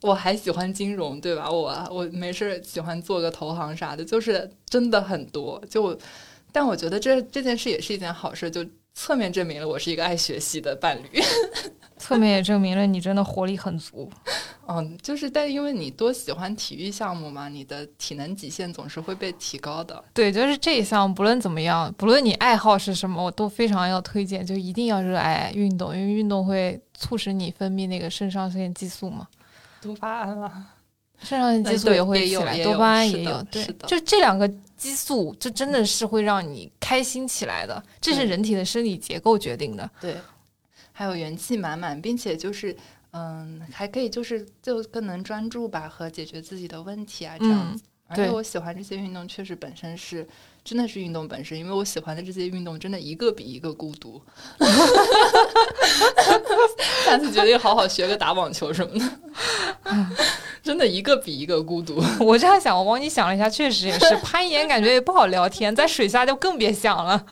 [0.00, 1.48] 我还喜欢金融，对吧？
[1.48, 5.62] 我我没事喜欢做个投行啥的，就是真的很多。
[5.70, 5.96] 就，
[6.50, 11.20] 但我觉得这这件事也是一件好事，就侧面证明了我是一个爱学习的伴侣，
[11.98, 14.10] 侧面也证明了你真的活力很足。
[14.66, 20.02] 嗯，就是但因为你多喜欢体育项目嘛，你的体能极限总是会被提高的。
[20.14, 29.26] 对，就是这一项，不论怎么样，不论你爱好是什么，我都非常要推荐，就一定要热爱运动，因为运动会促使你分泌那个肾上腺激素嘛。
[29.82, 30.50] 多巴胺了，
[31.24, 39.90] 肾上腺激素也会起来，多巴胺也有，对，就这两个激素，这真的是会让你开心起来的，这是人体的生理结构决定的。
[40.00, 40.16] 对，
[40.92, 42.76] 还有元气满满，并且就是，
[43.12, 47.82] 嗯，还可以就是就更能专注吧和解决自己的问题啊，这样子。
[48.06, 50.26] 而且我喜欢这些运动，确实本身是。
[50.62, 54.18] 真的是运动本身，因为我喜欢的这些运动，真的一个比一个孤独。
[57.04, 59.04] 下次决定好好学个打网球什么的，
[60.64, 62.02] 真的一个比一个孤独。
[62.24, 64.16] 我这样想，我帮你想了一下，确实也是。
[64.24, 67.26] 攀岩感觉也不好聊天， 在水下就更别想了。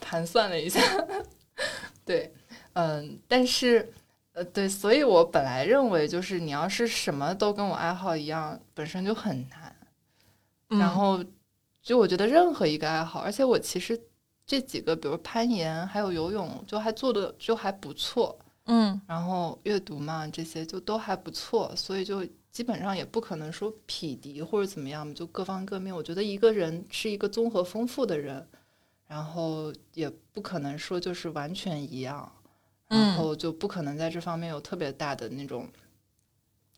[0.00, 0.80] 盘算了一下，
[2.04, 2.32] 对，
[2.74, 3.92] 嗯，但是，
[4.34, 9.74] 呃，对，所以我本来认为，就是你要是什么都跟我爱好一样，本身就很难。
[10.78, 11.22] 然后，
[11.82, 14.00] 就我觉得任何一个爱好，而且我其实
[14.46, 19.00] 这几个，比如攀岩还有游泳，就还做的就还不错，嗯。
[19.06, 25.94] 然后阅读嘛，这些就都还不错，所以就基本上也不可能说匹敌或者怎么样，就各方各面。
[25.94, 28.46] 我觉得一个人是一个综合丰富的人，
[29.06, 32.30] 然后也不可能说就是完全一样，
[32.88, 35.68] 然后就不可能在这方面有特别大的那种，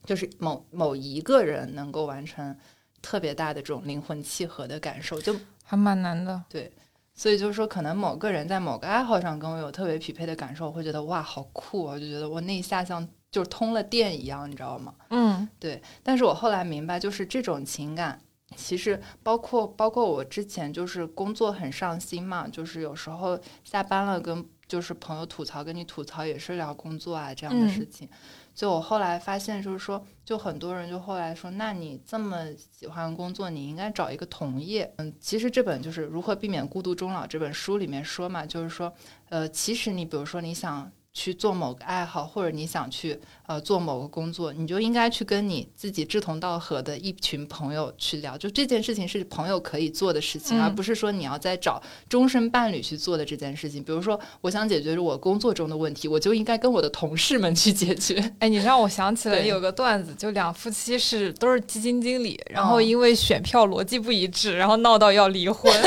[0.05, 2.57] 就是某某一个人能够完成。
[3.03, 6.43] 特别大的这种灵魂契合的感受，就还蛮难的。
[6.49, 6.73] 对，
[7.15, 11.99] 所以就是说，可能某个人在某个爱好上跟我有特别匹配的感受，我会觉得哇，好酷啊！
[11.99, 14.93] 就觉得我那一下像就是通了电一样，你知道吗？
[15.11, 15.81] 嗯，对。
[16.03, 18.21] 但是我后来明白，就是这种情感，
[18.57, 28.09] 其实包括包括我之前就是工作很上心嘛，就是有时候下班了跟就是朋友吐槽，跟你吐槽也是聊工作啊这样的事情。
[28.55, 34.91] 就我后来发现，就是说，就很多人就后来说，那你这么喜欢工作，你应该找一个同业。
[34.99, 38.93] 嗯，其实这本就是如何避免孤独终老这本书里面说嘛，就是说，
[39.29, 40.91] 呃，其实你比如说你想。
[41.15, 48.37] 去做某个爱好，或者你想去呃做某个工作，你就应该去跟你自己志同道合的一群朋友去聊。
[48.37, 53.81] 就这件事情是朋友可以做的事情，而不是说你要在找终身伴侣去做的这件事情。
[53.83, 58.33] 比如说，我想解决我工作中的问题，我就应该跟我的同事们去解决。
[58.41, 65.73] 哎，你让我想起了有个段子，就两夫妻是都是基金经理，然后因为选票逻辑不一致，然后闹到要离婚。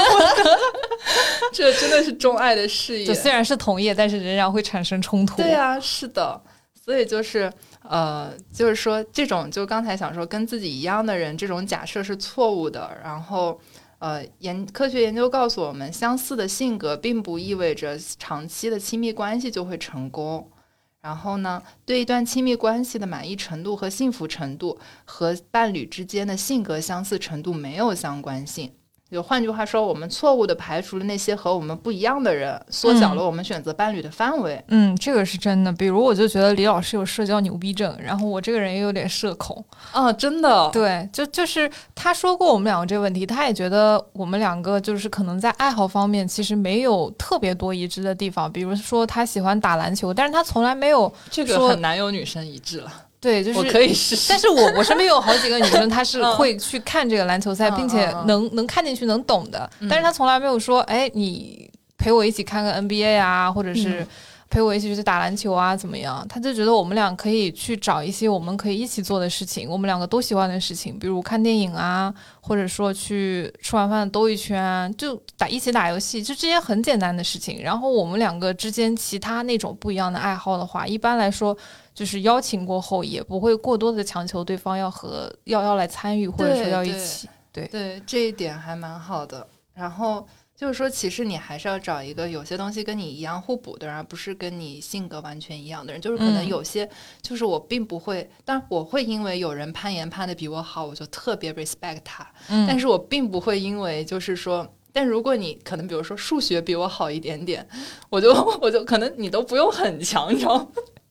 [1.54, 5.38] 这真的是钟爱的事业，虽然是同业，但是仍然会产生冲突。
[5.38, 6.42] 对啊，是的，
[6.74, 7.52] 所以就是
[7.84, 12.98] 呃，就是说这种，就刚才想说跟自己一样的人，这种假设是错误的。
[13.04, 13.60] 然后
[14.00, 20.52] 呃，研科学研究告诉我们，相似的性格并不意味着长期的亲密关系就会成功。
[21.00, 28.74] 然后呢，对一段亲密关系的满意程度和幸福程度和伴侣之间的性格相似程度没有相关性。
[29.10, 34.62] 就换句话说，我们错误的排除了那些和我们不一样的人，缩小了我们选择伴侣的范围。
[34.68, 35.72] 嗯，这个是真的。
[35.72, 39.64] 比如，我就觉得李老师有社交牛逼症，然后我这个人也有点社恐。
[39.94, 40.70] 啊，真的。
[40.72, 48.52] 对，就就是他说过我们两个这个问题，他也觉得我们两个就是可能在爱好方面其实没有特别多一致的地方。
[48.52, 52.92] 比如说，他喜欢打篮球，但是他从来没有这个很难有女生一致了。
[53.20, 59.70] 对，就是我可以试试，但是我我身边有好几个女生， 她是会去看这个篮球赛，并且能能看进去，能懂的。
[59.90, 64.06] 但是她从来没有说，哎，你陪我一起看个 NBA 啊，或者是
[64.50, 66.26] 陪我一起去打篮球啊，怎么样？
[66.30, 77.62] 他就觉得我们俩可以去找一些我们可以一起做的事情，我们两个都喜欢的事情，比如看电影啊，或者说去吃完饭兜一圈，就打一起打游戏，就这些很简单的事情。
[77.62, 81.58] 然后我们两个之间其他那种不一样的爱好的话，一般来说
[81.98, 87.28] 就是邀请过后也不会过多的强求对方要和要要来参与，或者说要一起。
[87.52, 89.48] 对对，这一点还蛮好的。
[89.74, 90.28] 然后。
[90.60, 96.02] 就是说，其实你还是要找一个有些东西跟你一样互补的人，而不是跟你性格完全一样的人。
[96.02, 96.90] 就是可能有些，
[97.22, 102.28] 就是我并不会，但我会因为有人攀岩攀的比我好，我就特别 respect 他。
[102.50, 107.64] 嗯，但是我并不会因为就是说，但如果你可能比如说数学比我好一点点，
[108.10, 110.68] 我就我就可能你都不用很强，你知道，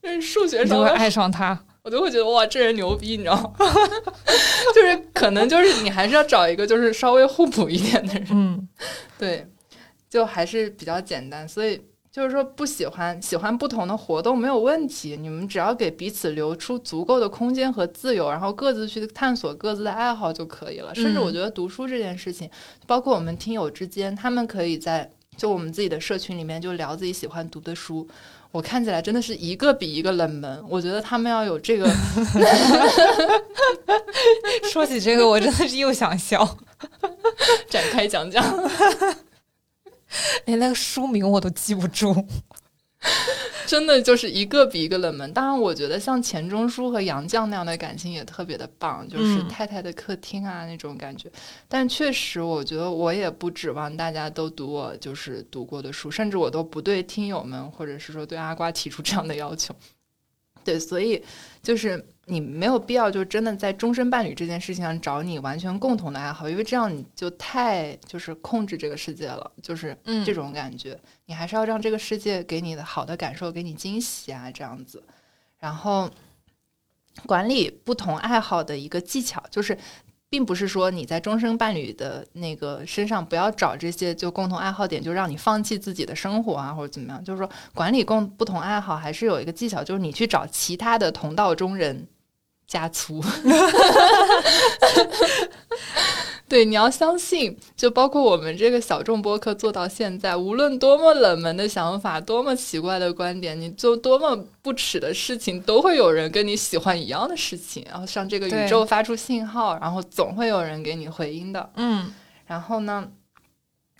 [0.07, 1.59] 就是数学上会爱上他。
[1.83, 3.53] 我就会觉得哇，这人牛逼，你知道吗？
[4.75, 8.67] 就是可能就是你还是要找一个就是稍微互补一点的人，嗯，
[9.17, 9.47] 对，
[10.09, 11.47] 就还是比较简单。
[11.47, 11.81] 所以
[12.11, 20.93] 就是说不喜欢喜欢不同的活动没有问题，你们只要给彼此留出足够的空间和自由，然后各自去探索各自的爱好就可以了。
[20.93, 22.49] 甚至我觉得读书这件事情，
[22.85, 28.05] 包括我们听友之间，他们可以在就我们自己的社群里面就聊自己喜欢读的书。
[28.51, 31.87] 我看起来真的是一个比一个冷门，我觉得他们要有这个。
[34.71, 36.57] 说起这个，我真的是又想笑。
[37.69, 38.43] 展开讲讲，
[40.45, 42.25] 连 那个书名我都记不住。
[43.67, 45.31] 真的就是一个比一个冷门。
[45.33, 51.31] 当然，我觉得像钱钟书和杨绛那样的感情也特别的棒，就是太太的客厅啊那种感觉。
[51.67, 59.75] 但确实，我觉得我也不指望大家都读我就是读过的书，甚至我都不对听友们或者是说对阿瓜提出这样的要求。
[60.63, 61.23] 对，所以
[61.61, 62.03] 就是。
[62.29, 70.99] 你没有必要就真的在终身伴侣这件事情上找你完全共同的爱好，因为这样你就太就是控制这个世界了，就是这种感觉。
[71.25, 75.01] 你还是要让这个世界给你的好的感受，给你惊喜啊，这样子。
[75.57, 76.09] 然后
[77.25, 79.77] 管理不同爱好的一个技巧，就是
[80.29, 87.23] 并不是说你在终身伴侣的那个身上不要找这些就共同爱好点，就让你放弃自己的生活啊，或者怎么样。
[87.23, 92.05] 就是说管理共不同爱好还是有一个技巧，就是你去找其他的同道中人。
[92.67, 93.23] 加粗，
[96.49, 111.69] 对，你要相信，就包括我们这个小众播客做到现在，无论多么冷门的想法，多么奇怪的观点，你做多么不耻的事情，都会有人跟你喜欢一样的事情，然后向这个宇宙发出信号，然后总会有人给你回音的。
[111.75, 112.13] 嗯，
[112.45, 113.07] 然后呢，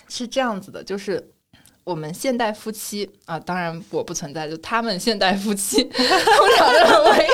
[0.10, 1.32] 是这样子的，就是
[1.86, 6.06] 我们现代夫妻啊，当然我不存在，就他们现代夫妻通
[6.58, 7.28] 常认为。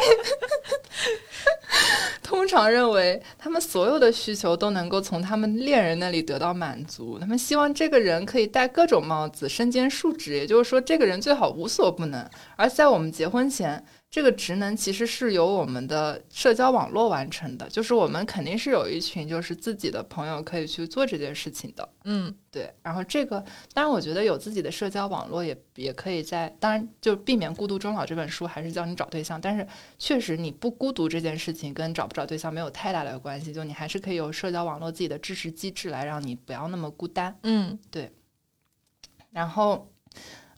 [2.34, 7.20] 通常认为，他们所有的需求都能够从他们恋人那里得到满足。
[7.20, 12.28] 他们希望这个人可以戴各种帽子，身兼数职，也就是说，这个人最好无所不能。
[12.56, 13.86] 而在我们结婚前。
[14.14, 21.90] 这个职能其实是由我们的社交网络完成的，就是我们肯定是有一群就是自己的朋友可以去做这件事情的。
[22.04, 22.72] 嗯，对。
[22.84, 23.44] 然后这个，
[23.74, 37.36] 当然我觉得有自己的社交网络也也可以在，当然就避免孤独终老这本书还是叫你找对象，但是确实你不孤独这件事情跟找不找对象没有太大的关系，就你还是可以有社交网络自己的支持机制来让你不要那么孤单。
[37.42, 38.12] 嗯，对。
[39.32, 39.90] 然后。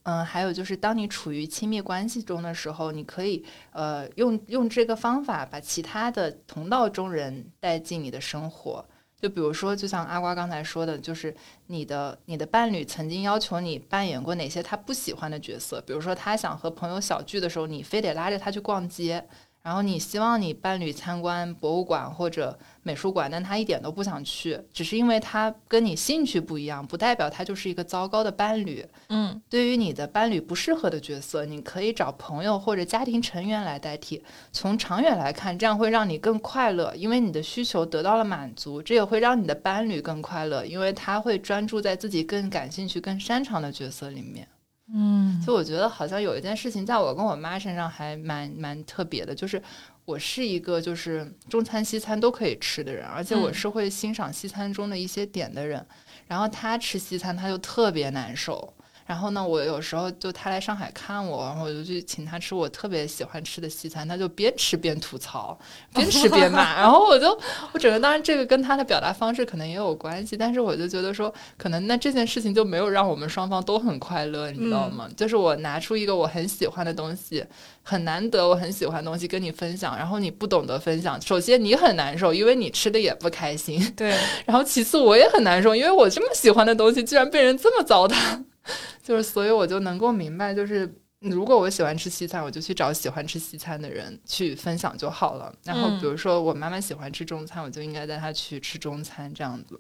[0.05, 8.85] 嗯，还有就是，当你处于亲密关系中的时候，你可以呃用用这个方法把其他的同道中人带进你的生活。
[9.19, 11.35] 就比如说，就像阿瓜刚才说的，就是
[11.67, 19.27] 你的你的伴侣曾经要求你扮演过哪些他不喜欢的角色，比如说他想和朋友小聚的时候，你非得拉着他去逛街。
[19.65, 28.85] 然后你希望你伴侣参观博物馆或者美术馆，但他一点都不想去，只是因为他跟你兴趣不一样，不代表他就是一个糟糕的伴侣。
[29.09, 34.23] 嗯，对于你的伴侣不适合的角色，你可以找朋友或者家庭成员来代替。
[34.51, 38.79] 从长远来看，这样会让你更快乐，因为你的需求得到了满足。
[38.83, 44.47] 这也会让你的伴侣更快乐，因为他会专注在自己更感兴趣、更擅长的角色里面。
[44.93, 49.59] 嗯，就我觉得好像有一件事情，在我跟我妈身上还蛮蛮特别的，就是
[50.05, 55.83] 我是一个就是中餐西餐都可以吃的人，而且我是会欣赏西餐中的一些点的人，
[56.27, 58.74] 然后她吃西餐她就特别难受。
[59.05, 65.57] 然后呢，我有时候就他来上海看我，然后我就去请他吃我特别喜欢吃的西餐，他就边吃边吐槽，
[65.93, 66.75] 边吃边骂。
[66.75, 67.37] 然后我就，
[67.71, 75.07] 我整个当然这个跟他的表达方式可能也有关系，但是我就觉得说，可能那这件事情就没有让我们双方都很快乐，你知道吗？
[75.15, 77.45] 就是我拿出一个我很喜欢的东西，
[77.83, 83.93] 很难得我很喜欢的东西跟你分享，然后你不懂得分享，首先你很难受，因为你吃的也不开心。
[83.95, 84.17] 对。
[84.45, 88.43] 然后其次我也很难受，因为我这么喜欢的东西居然被人这么糟蹋。
[89.03, 95.55] 就是，所以我就能够明白，就是如果我喜欢吃西餐，我就去找喜欢吃西餐的人去分享就好了。
[95.63, 99.79] 然后，比如说我妈妈喜欢吃中餐，我就应该带她去吃中餐，这样子。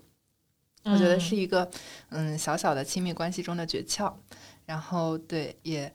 [0.83, 1.69] 我觉得是一个
[2.09, 4.13] 嗯小小的亲密关系中的诀窍。
[4.65, 5.91] 然后，对，也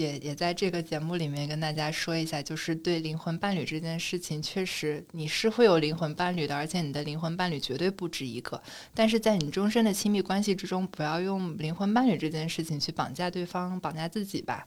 [0.00, 8.60] 也也在这个节目里面跟大家说一下，就是对灵魂伴侣这件事情，确实你是会有灵魂伴侣的，而且你的灵魂伴侣绝对不止一个。
[8.94, 14.66] 但是在你终身的亲密关系之中，不要用灵魂伴侣这件事情去绑架对方、绑架自己吧。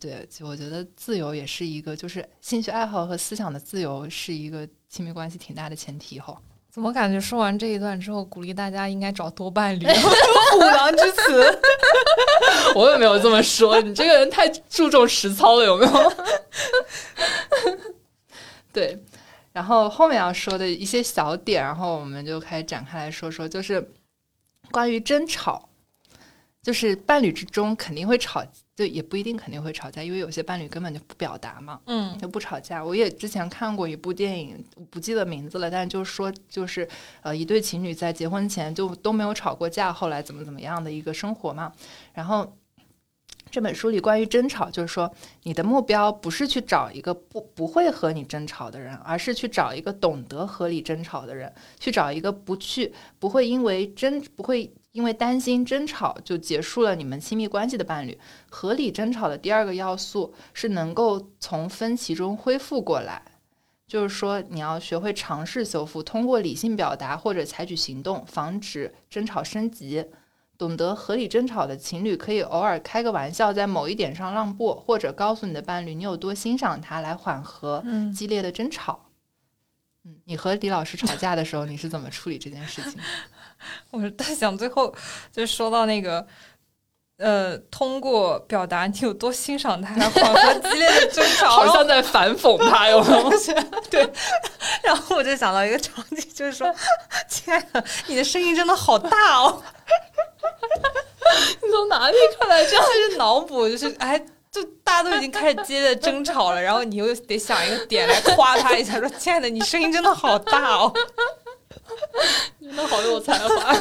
[0.00, 6.18] 对，我觉得自由也是一个，就是兴趣爱好和思想的自由是一个亲密关系挺大的前提。
[6.18, 6.40] 哈，
[6.72, 9.84] 怎么感觉说完这一段之后，鼓励大家应该找多伴侣？
[10.52, 11.60] 虎狼之词，
[12.74, 13.78] 我也没有这么说。
[13.82, 16.12] 你这个人太注重实操了，有没有？
[18.72, 18.98] 对，
[19.52, 23.92] 然后后面要说的一些小点，然后我们就开始展开来说说，就是
[24.70, 25.68] 关于争吵，
[26.62, 28.42] 就是伴侣之中肯定会吵。
[28.82, 32.84] 就也不一定肯定会吵架，因为有些伴侣根本就不表达嘛，嗯，就不吵架。
[32.84, 36.88] 我也之前看过一部电影，不记得名字了，但是就是说，就是
[37.22, 41.72] 呃，一对情侣在结婚前就都没有吵过架，后来怎么怎么样的一个生活嘛。
[42.12, 42.56] 然后
[43.52, 54.72] 这本书里关于争吵，就是说你的目标不是去找一个不不会和你争吵的人，而是去找一个懂得合理争吵的人，去找一个不去不会因为争不会。
[54.92, 58.18] 因为担心争吵就结束了你们亲密关系的伴侣，
[58.50, 63.22] 合理争吵的第二个要素是能够从分歧中恢复过来，
[63.86, 70.04] 就是说你要学会尝试修复，通过理性表达或者采取行动防止争吵升级。
[70.58, 77.82] 懂得合理争吵的情侣可以偶尔开个玩笑，在某一点上让步，或者告诉你的伴侣你有多欣赏他，来缓和
[78.14, 79.06] 激烈的争吵。
[80.04, 83.00] 嗯，你和李老师吵架的时候，你是怎么处理这件事情？
[83.90, 84.94] 我在想，最后
[85.30, 86.26] 就说到那个，
[87.18, 93.00] 呃，通过表达你有多欣赏他，缓和激烈的争吵， 好像在反讽他哟。
[93.88, 94.12] 对，
[94.82, 96.74] 然后我就想到一个场景，就是说，
[97.28, 99.62] 亲爱的，你的声音真的好大哦。
[101.62, 102.84] 你从哪里看来这样？
[103.10, 104.18] 是脑补，就是 哎，
[104.50, 110.92] 就大家都已经开始激烈争吵了，然后你又得想一个点来夸他一下，说，亲爱的，你声音真的好大哦。
[112.60, 113.74] 真的好有才华，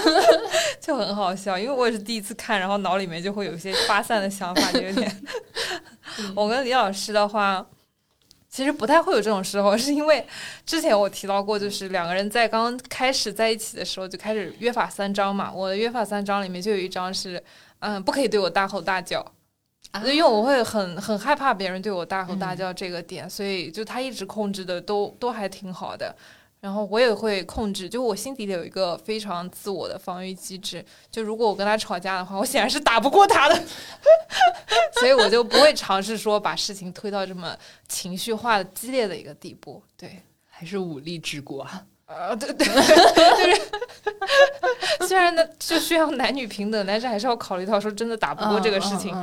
[0.81, 1.57] 就很好笑。
[1.57, 5.23] 因为我也是第一次看，然后脑里面就会有一些发散的想法，就有点。
[6.35, 7.65] 我跟李老师的话，
[8.51, 10.23] 其实不太会有这种时候， 是因为
[10.65, 15.49] 之前我提到过，就是两个人在刚开始在一起的时候就开始约法三章嘛。
[15.51, 17.41] 我的约法三章里面就有一章是，
[17.79, 19.25] 嗯，不可以对我大吼大叫，
[20.03, 26.13] 因为我会很很害怕别人对我大吼大叫这个点，所以就他一直控制的都都还挺好的。
[26.61, 33.63] 然后我也会控制，就我心底里有一个非常自我的防御机制，就如果我跟他吵架的话，我显然是打不过他的，
[34.99, 37.57] 所以我就不会尝试说把事情推到这么
[37.87, 39.83] 情绪化的激烈的一个地步。
[39.97, 41.83] 对，还是武力治国啊？
[42.05, 49.15] 啊，对 对，就是虽然呢就需要男女平等，但是还是要考虑到说真的打不过这个事情。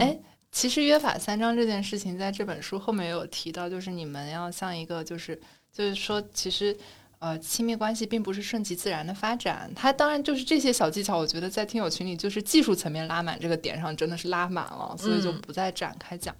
[0.00, 0.16] 哎，
[0.52, 5.40] 其实约法三章这件事情在这本书后面也有提到，就是你们要像一个就是。
[5.74, 6.76] 就是说，其实，
[7.18, 9.72] 呃，亲密关系并不是顺其自然的发展。
[9.74, 16.36] 它当然就是这些小技巧，我觉得在听友群里就是技术层面拉满这个点上，真的是拉满了，所以就不再展开讲。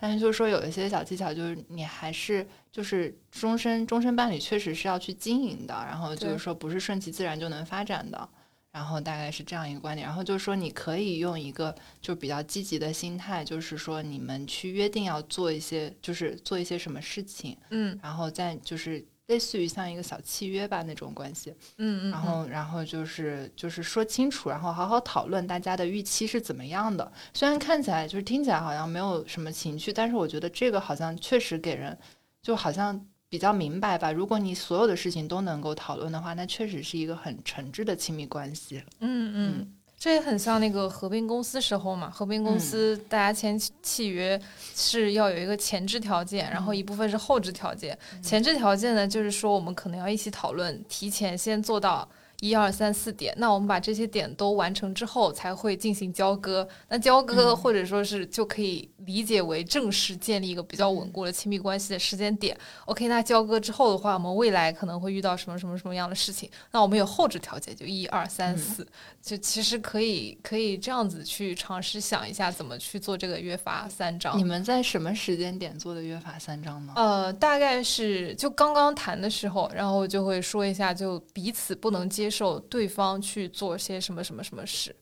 [0.00, 5.74] 但是就是说，有一些小技巧，就是你还是就是终身终身伴侣确实是要去经营的。
[5.86, 8.26] 然后就是说，不是顺其自然就能发展的。
[8.72, 10.06] 然后大概是这样一个观点。
[10.06, 27.12] 然后就是说，你可以用一个就比较积极的心态，就是说你们去约定要做一些，就是做一些什么事情，嗯，然后再就是类似于像一个小契约吧那种关系，嗯嗯，然后然后就是就是说清楚，然后好好讨论大家的预期是怎么样的。
[27.34, 31.98] 虽然看起来就是听起来好像没有什么情趣，但是我觉得这个好像确实给人
[32.42, 33.06] 就好像。
[33.30, 34.10] 比较明白吧？
[34.10, 38.82] 如果你所有的事情都能够讨论的话，那确实是一个很诚挚的亲密关系。
[38.98, 42.10] 嗯嗯，这也很像那个合并公司时候嘛。
[42.10, 44.38] 合并公司大家签契约
[44.74, 47.96] 是要有一个前置条件，然后一部分是后置条件。
[48.20, 52.06] 前置条件呢，就是说我们可能要一起讨论，提前先做到。
[52.40, 56.66] 一二三四点，那我们把这些点都完成之后，才会进行交割。
[56.88, 62.56] 那交割或者说是就可以理解为正式建立一个比较稳固的亲密关系的时间点。
[62.86, 66.50] OK，那交割之后的话，我们未来可能会遇到什么什么什么样的事情？
[66.70, 68.86] 那我们有后置条件，就一二三四，
[69.20, 74.38] 就其实可以可以这样子去尝试想一下怎么去做这个约法三章。
[74.38, 76.94] 你们在什么时间点做的约法三章呢？
[76.96, 82.29] 呃，大概是就刚刚谈的时候，然后就会说一下，就彼此不能接。
[82.30, 84.94] 受对方去做些什么什么什么事，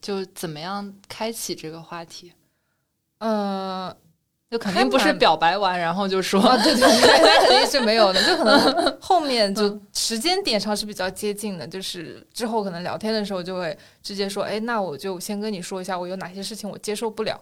[0.00, 2.32] 就怎么样开启这个话题？
[3.18, 3.96] 呃。
[4.50, 17.38] 就肯定不是表白完，然后就说啊，对对对，那肯定是没有的，就可能后面就时间点上是比较接近的，就是之后可能聊天的时候就会直接说，哎，那我就先跟你说一下，我有哪些事情我接受不了。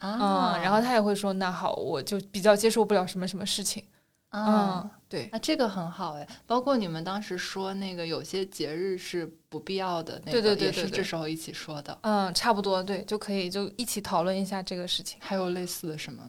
[0.00, 3.84] 啊，然后他也会说，那好，我就比较接受不了什么什么事情，
[4.32, 16.22] 嗯，对，那这个很好哎，包括你们当时说那个有些节日是不必要的，对对对，也是这时候一起说的，嗯，差不多，对，就可以就一起讨论一下这个事情，还有类似的什么？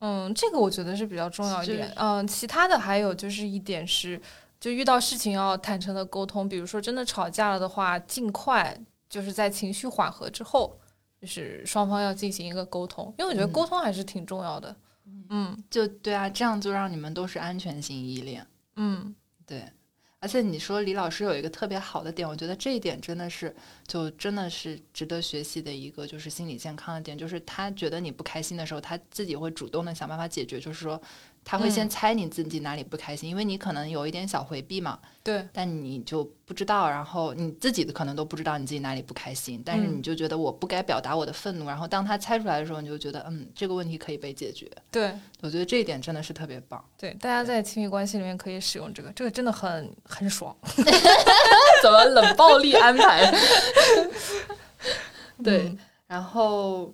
[0.00, 1.90] 嗯，这个我觉得是比较重要一点。
[1.96, 4.20] 嗯，其他的还有就是一点是，
[4.60, 6.48] 就遇到事情要坦诚的沟通。
[6.48, 8.76] 比如说真的吵架了的话，尽快
[9.08, 10.76] 就是在情绪缓和之后，
[11.20, 14.68] 就是双方要进行一个沟通，因为我觉得沟通还是挺重要的。
[14.70, 14.76] 嗯，
[15.70, 18.46] 就对啊，这样就让你们都是安全型依恋。
[18.76, 19.14] 嗯，
[19.46, 19.64] 对。
[20.18, 23.54] 而且你说李老师有一个特别好的点，我觉得这一点真的是，
[23.86, 31.00] 就真的是值得学习的一个，就是心理健康的点，就是他觉得你不开心的时候，他自己会主动的想办法解决，就是说。
[31.44, 34.98] 他会先猜你自己哪里不开心，因为你可能有一点小回避嘛。
[35.22, 35.46] 对。
[35.52, 44.70] 但你就不知道，然后你自己的可能都不知道你自己哪里不开心，但是你就觉得我不该表达我的愤怒，然后当他猜出来的时候，你就觉得嗯，这个问题可以被解决。
[44.90, 46.82] 对，我觉得这一点真的是特别棒。
[46.98, 50.56] 对，大家在亲密关系里面可以使用这个，这个真的很很爽。
[51.82, 53.34] 怎么冷暴力安排？
[55.42, 55.76] 对，
[56.06, 56.92] 然后。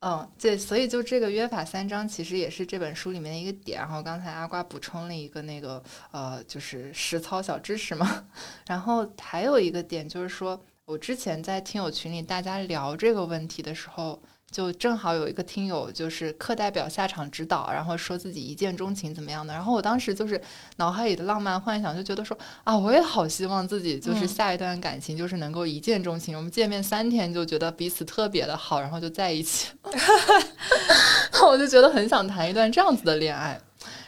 [0.00, 3.78] 嗯，对，所以就这个约法三章其实也是这本书里面的一个点。
[3.78, 8.26] 然后刚才阿瓜补充了一个那个呃，就是实操小知识嘛。
[8.66, 14.22] 然后还有一个点就是说，我之前在听友群里大家聊这个问题的时候。
[14.50, 20.40] 就正好有一个听友就是课代表下场指导，然后说自己一见钟情怎么样的，然后我当时就是
[20.76, 29.68] 脑海里的浪漫幻想，就觉得说啊，我也好希望自己就是下一段感情就是能够一见钟情，我们见面三天就觉得彼此特别的好，然后就在一起，
[31.46, 33.60] 我就觉得很想谈一段这样子的恋爱，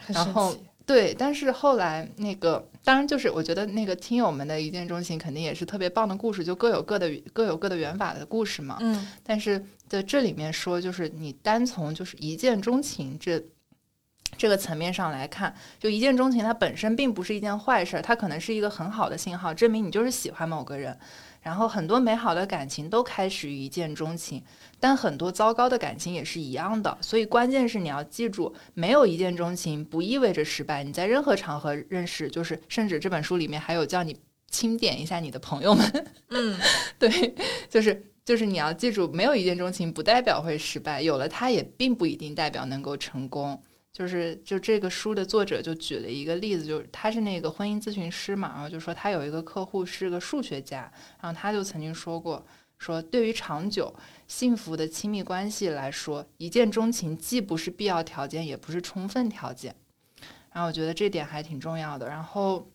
[0.07, 0.55] 然后。
[0.85, 8.77] 对，但是后来那个，当然就是我觉得那个听友们的一见钟情肯定也是特别棒的故事，就各有各的各有各的缘法的故事嘛。
[8.81, 13.41] 嗯，但是在这里面说，就是你单从就是一见钟情这
[14.37, 20.97] 这个层面上来看，就一见钟情它本身并不是一件坏事，它可能是一个很好的信号，证明你就是喜欢某个人。
[21.43, 24.41] 然后很多美好的感情都开始于一见钟情，
[24.79, 26.97] 但很多糟糕的感情也是一样的。
[27.01, 30.83] 所以关键是你要记住，没有一见钟情不意味着失败。
[30.83, 34.17] 你在任何场合认识，就是甚至这本书里面还有叫你
[34.49, 36.07] 清点一下你的朋友们。
[36.29, 36.57] 嗯，
[36.97, 37.35] 对，
[37.69, 43.61] 就是就是你要记住，没有一见钟情不代表会失败，有了它也并不一定代表能够成功。
[43.93, 50.91] 就是就这个书的作者就举了一个例子，就是他是那个婚姻咨询师嘛，然后就说他有一个客户是个数学家，
[51.21, 52.43] 然后他就曾经说过，
[52.79, 53.93] 说对于长久
[54.27, 59.75] 幸福的亲密关系来说，一见钟情既不是必要条件，也不是充分条件。
[60.51, 62.07] 然后我觉得这点还挺重要的。
[62.07, 62.67] 然后，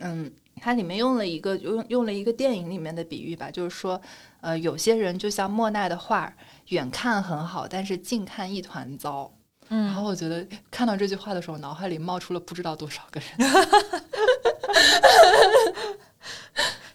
[0.00, 4.00] 嗯，它里面用了一个用用了一个电影里面的比喻吧，就是说，
[4.40, 6.34] 呃，有些人就像莫奈的画，
[6.68, 9.34] 远看很好，但是近看一团糟。
[9.74, 13.28] 然后我觉得看到这句话的时候，脑海里冒出了不知道多少个人。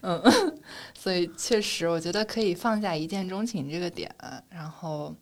[0.02, 0.22] 嗯，
[0.94, 4.14] 所以确实，我觉得可以放下一见钟情这个点，
[4.48, 5.14] 然后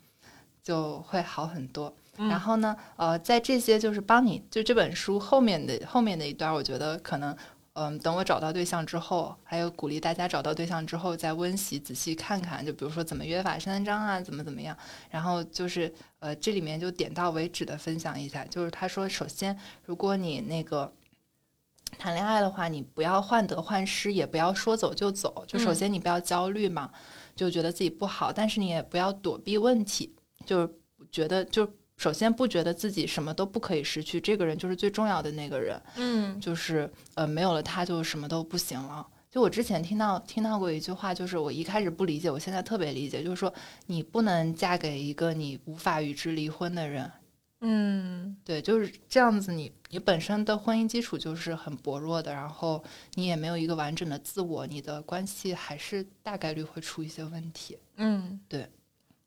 [0.63, 1.95] 就会好很多。
[2.17, 7.37] 然后呢，呃，在这些就是帮你就这本书后面的后面的一段，我觉得可能。
[7.79, 14.75] 嗯，等我找到对象之后，还有鼓励大家找到对象之后再温习仔细看看，就比如说怎么约法三章啊，怎么怎么样。
[15.11, 19.55] 然后就是呃，这里面就点到为止的分享一下，就是他说，首先
[19.85, 20.91] 如果你那个
[21.99, 25.45] 谈恋爱的话，你不要患得患失，也不要说走就走。
[25.47, 26.91] 就首先你不要焦虑嘛，
[27.35, 30.17] 就觉得自己不好，但是你也不要躲避问题，
[30.47, 30.75] 就是
[31.13, 31.71] 觉得就。
[31.97, 35.81] 首先，不觉得自己什么都不可以失去，这个人就是最重要的那个人。
[35.97, 39.07] 嗯，就是呃，没有了他，就什么都不行了。
[39.31, 43.53] 就我之前听到听到过一句话，就是我一开始不理解，我现在特别理解，就是说
[43.87, 47.11] 你不能嫁给一个你无法与之离婚的人。
[47.63, 49.51] 嗯，对，就是这样子。
[49.51, 52.85] 你你本身的婚姻基础就是很薄弱的，然后
[53.15, 57.79] 你也没有一个完整的自我，你的关系还是大概率会出一些问题。
[57.97, 58.69] 嗯，对。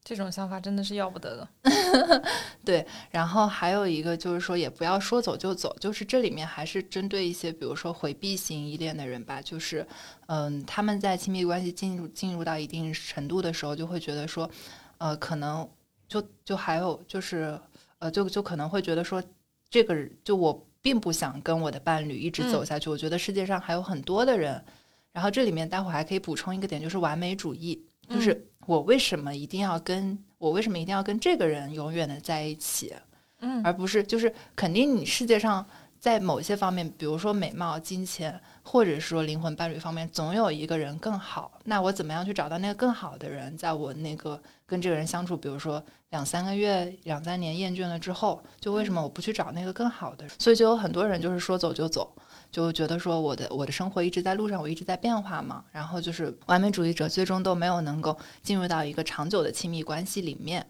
[0.02, 2.24] 这种想法真的是要不得的，
[2.66, 2.84] 对。
[3.12, 9.86] 然后还有一个就是说，也不要说走就走，就是这里面还是针对一些，比如说回避型依恋的人吧，就是，
[10.28, 14.50] 嗯，他们在亲密关系进入进入到一定程度的时候，就会觉得说，
[14.97, 15.70] 呃，可能
[16.08, 17.60] 就就还有就是，
[18.00, 19.22] 呃，就就可能会觉得说，
[19.70, 24.64] 这个就我并不想跟我的伴侣一直走下去，我觉得世界上还有很多的人。
[25.12, 28.47] 然后这里面待会儿还可以补充一个点，就是完美主义，就是。
[28.70, 32.94] 我为什么一定要跟我为什么一定要跟这个人永远的在一起？
[33.40, 35.66] 嗯而不是就是肯定你世界上
[36.00, 41.60] 在某些方面，比如说美貌、金钱，或者说灵魂伴侣方面，总有一个人更好。
[41.66, 43.58] 那我怎么样去找到那个更好的人？
[43.58, 50.36] 在我那个跟这个人相处，比如说两三个月、两三年厌倦了之后，就为什么我不去找那个更好的人？
[50.38, 52.14] 所以就有很多人就是说走就走。
[52.52, 60.66] 就觉得说我的我的生活一直在路上，我一直在变化嘛，然后就是完美主义者最终都没有能够进入到一个长久的亲密关系里面。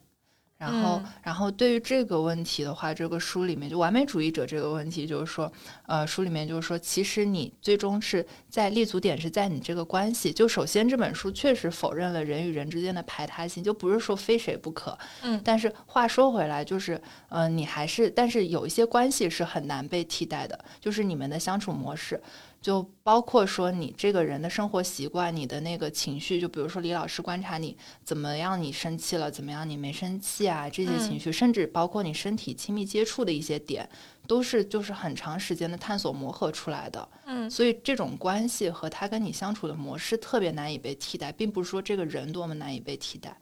[0.60, 5.50] 然后，嗯然后对于这个问题的话，这个书里面就完美主义者这个问题，就是说，
[5.88, 10.34] 呃，书里面就是说，其实你最终是在立足点是在你这个关系。
[10.34, 14.98] 就首先这本书确实否认了人与人之间的排他性，就不是说非谁不可。
[15.22, 22.22] 嗯但是话说回来，就是，呃，你还是，但是有一些关系是很难被替代的，就是你们的相处模式。
[22.62, 33.88] 就包括说你这个人的生活习惯，你的那个情绪，就比如说李老师观察你怎么样，你生气了，怎么样你没生气啊，这些情绪，甚至包括你身体亲密接触的一些点，
[34.28, 37.10] 都是就是很长时间的探索磨合出来的。
[37.26, 43.36] 嗯所以这种关系和他跟你相处的模式特别难以被替代，并不是说这个人多么难以被替代。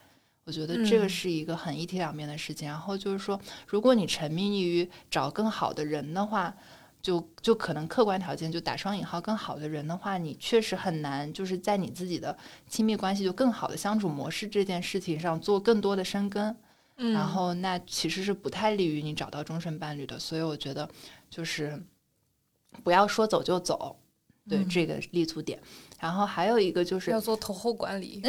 [0.44, 2.68] 我觉得这个嗯是一个很一体两面的事情。
[2.68, 3.38] 然后就是说，
[3.68, 6.56] 如果你沉迷于找更好的人的话，
[7.02, 12.38] 就就可能客观条件就打双引号更好的人的话，你确实很难就是在你自己的
[12.68, 16.56] 亲密关系就更好的相处模式这件事情上做更多的深耕。
[16.98, 20.18] 嗯，然后那其实是不太利于你找到终身伴侣的。
[20.18, 20.90] 所以我觉得
[21.30, 21.82] 就是
[22.84, 23.96] 不要说走就走，
[24.50, 25.60] 对、嗯这个立足点。
[26.00, 28.22] 然后还有一个就是要做投后管理。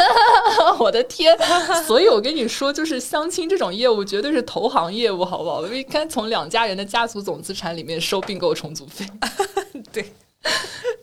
[0.78, 1.36] 我的天！
[1.86, 5.66] 所以我跟你说，就是相亲这种业务绝对是投行业务，好不好？
[5.66, 9.06] 应该从两家人的家族总资产里面收并购重组费。
[9.92, 10.12] 对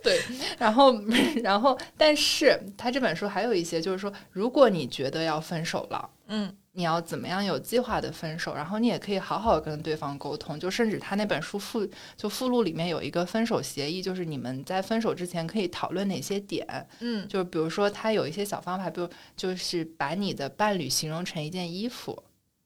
[0.04, 0.22] 对，
[0.58, 0.94] 然后
[1.44, 6.10] 然后，但是他这本书还有一些，就是说，如果你觉得要分手了。
[6.28, 16.66] 嗯你要怎么样有计划的分手，然后你也可以好好跟对方沟通，就甚至他那本书附就附录里面有一个分手协议，就是你们在分手之前可以讨论哪些点，
[17.02, 22.24] 嗯就是比如说他有一些小方法，比如就是把你的伴侣形容成一件衣服，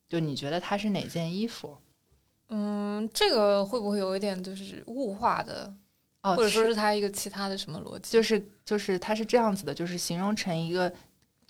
[0.08, 1.76] 就你觉得他是哪件衣服？
[2.50, 5.74] 嗯，这个会不会有一点就是物化的，
[6.22, 8.12] 哦，或者说是是他一个其他的什么逻辑？
[8.12, 10.94] 就是就是他是这样子的，就是形容成一个。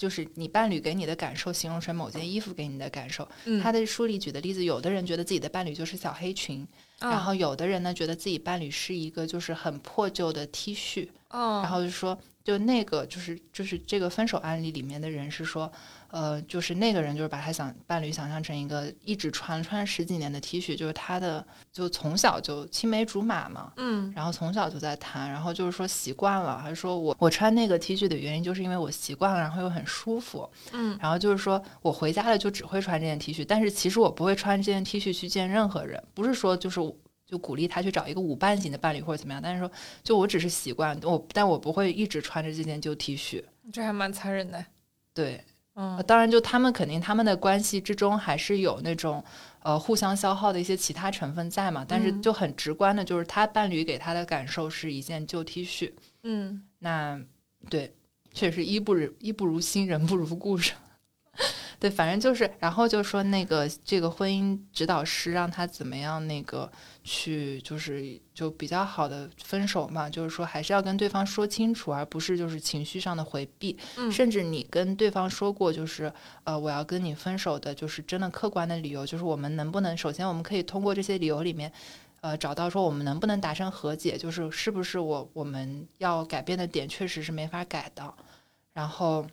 [0.03, 3.25] 就是你伴侣给你的感受，形容成某件衣服给你的感受。
[3.45, 6.67] 嗯他的书里举的例子，有的人觉得自己的伴侣就是小黑裙，
[6.99, 15.71] 啊然后有的人呢觉得自己伴侣是一个就是很破旧的 T 恤，哦，然后就说就那个就是就是这个分手案例里面的人是说，
[16.09, 24.11] 呃，就是那个人就是把他想伴侣想象成一个一直穿穿十几年的 T 恤，就是他的就从小就青梅竹马嘛，嗯。
[24.13, 30.97] 然后从小就在谈，然后就是说习惯了，还说我我穿那个 T 恤的原因就是因为我习惯了，然后又很舒服，嗯。
[31.01, 36.81] 然后就是说我回家了就只会穿这件 T 恤，但是其实我不会穿这件 T 恤去见任何人，不是说就是
[37.33, 39.71] 就鼓励他去找一个舞伴型的伴侣或者怎么样，但是说
[40.03, 43.43] 就我只是习惯，我但我不会一直穿着这件旧 T 恤。
[43.71, 44.63] 这还蛮残忍的。
[45.15, 49.23] 对，嗯呃当然就他们肯定他们的关系之中还是有那种
[49.63, 57.19] 呃互相消耗的一些其他成分在嘛，但是嗯就很直观的就是他伴侣给他的感受是一件旧 T 恤，嗯那
[57.67, 57.91] 对，
[58.31, 60.67] 确实衣不如衣不如新，人不如故人。
[61.83, 66.71] 对，反正就是，然后就说那个这个婚姻指导师让他怎么样那个
[67.03, 73.77] 去，就是就比较好的分手嘛，就是说还是要跟对方说清楚，而不是就是情绪上的回避。
[73.97, 76.09] 嗯甚至你跟对方说过，就是
[76.45, 81.69] 呃我要跟你分手的，就是真的客观的理由，就是我们能不能首先我们可以通过这些理由里面。
[82.21, 88.13] 呃，找到说我们能不能达成和解，就是是不是我我们要改变的点确实是没法改的，
[88.71, 89.27] 然后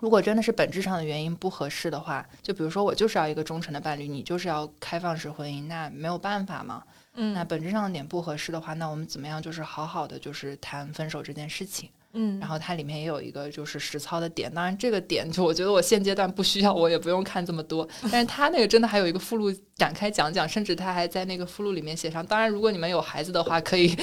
[0.00, 6.82] 如果真的是本质上的原因不合适的话，就比如说我就是要一个忠诚的伴侣，你就是要开放式婚姻，那没有办法嘛。
[7.14, 11.90] 嗯那本质上的点不合适的话，那我们怎么样就是好好的就是谈分手这件事情。
[12.14, 17.86] 嗯，然后它里面也有一个就是实操的点，当然这个点就我觉得我现阶段不需要，我也不用看这么多。
[18.10, 23.94] 但是他那个真的还有一个附录展开讲讲，甚至他还在那个附录里面写上，当然如果你们有孩子的话，可以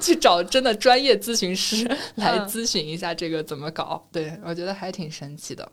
[0.00, 1.84] 去找真的专业咨询师
[2.16, 4.06] 来嗯咨询一下这个怎么搞。
[4.12, 5.72] 对我觉得还挺神奇的。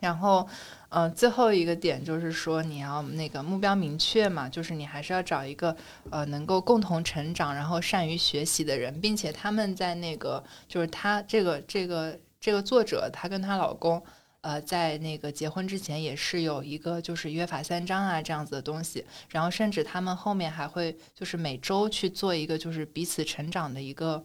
[0.00, 0.46] 然后，
[0.94, 5.76] 嗯、最后一个点就是说，你要那个目标明确嘛，就是你还是要找一个
[6.10, 14.02] 呃能够共同成长，然后善于学习的人，并且他们在那个就是他这个这个这个作者，她跟她老公。
[14.44, 24.20] 呃，在那个结婚之前也是有一个就是约法三章啊这样子的东西，然后甚至他们后面还会就是每周去做一个就是彼此成长的一个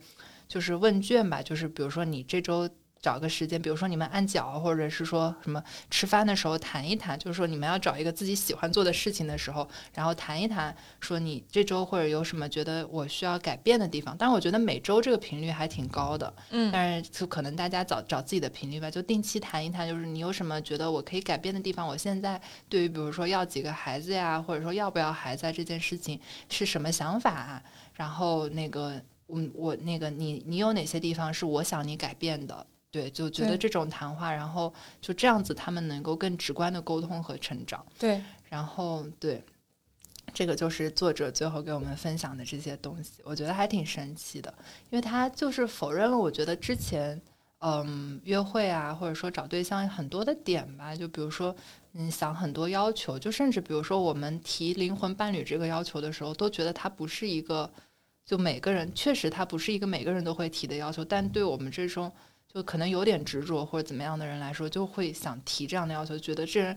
[0.48, 2.68] 就是问卷吧，就是比如说你这周
[3.02, 14.16] 找个时间，比如说你们按脚，或者是说什么吃饭的时候谈一谈，就是说你们要找一个自己喜欢做的事情的时候，然后谈一谈，说你这周或者有什么觉得我需要改变的地方。
[14.18, 21.88] 但是我觉得每周这个频率还挺高的，嗯但是就可能大家找找自己的频率吧，就定期谈一谈，就是你有什么觉得我可以改变的地方。
[21.88, 26.20] 我现在对于比如说要几个孩子呀，或者说要不要孩子啊这件事情
[26.50, 27.64] 是什么想法啊？
[27.94, 32.66] 然后那个，嗯，我那个你你有哪些地方是我想你改变的？
[32.98, 37.86] 对，就觉得这种谈话，然后就这样子，他们能够更直观的沟通和成长。
[38.00, 38.20] 对，
[38.50, 39.44] 然后对，
[40.34, 44.52] 这个就是作者最后给我们分享的这些东西，我觉得还挺神奇的，
[44.90, 47.22] 因为他就是否认了我觉得之前
[47.60, 51.56] 嗯约会啊，或者说找对象很多的点吧，就比如说
[51.92, 57.70] 你想很多要求，就甚至比如说我们提灵魂伴侣这个要求的时候，都觉得它不是一个。
[58.28, 62.12] 就每个人确实，它不是一个每个人都会提的要求，但对我们这种
[62.58, 66.76] 就可能有点执着或者怎么样的人来说，就会想提这样的要求，觉得这人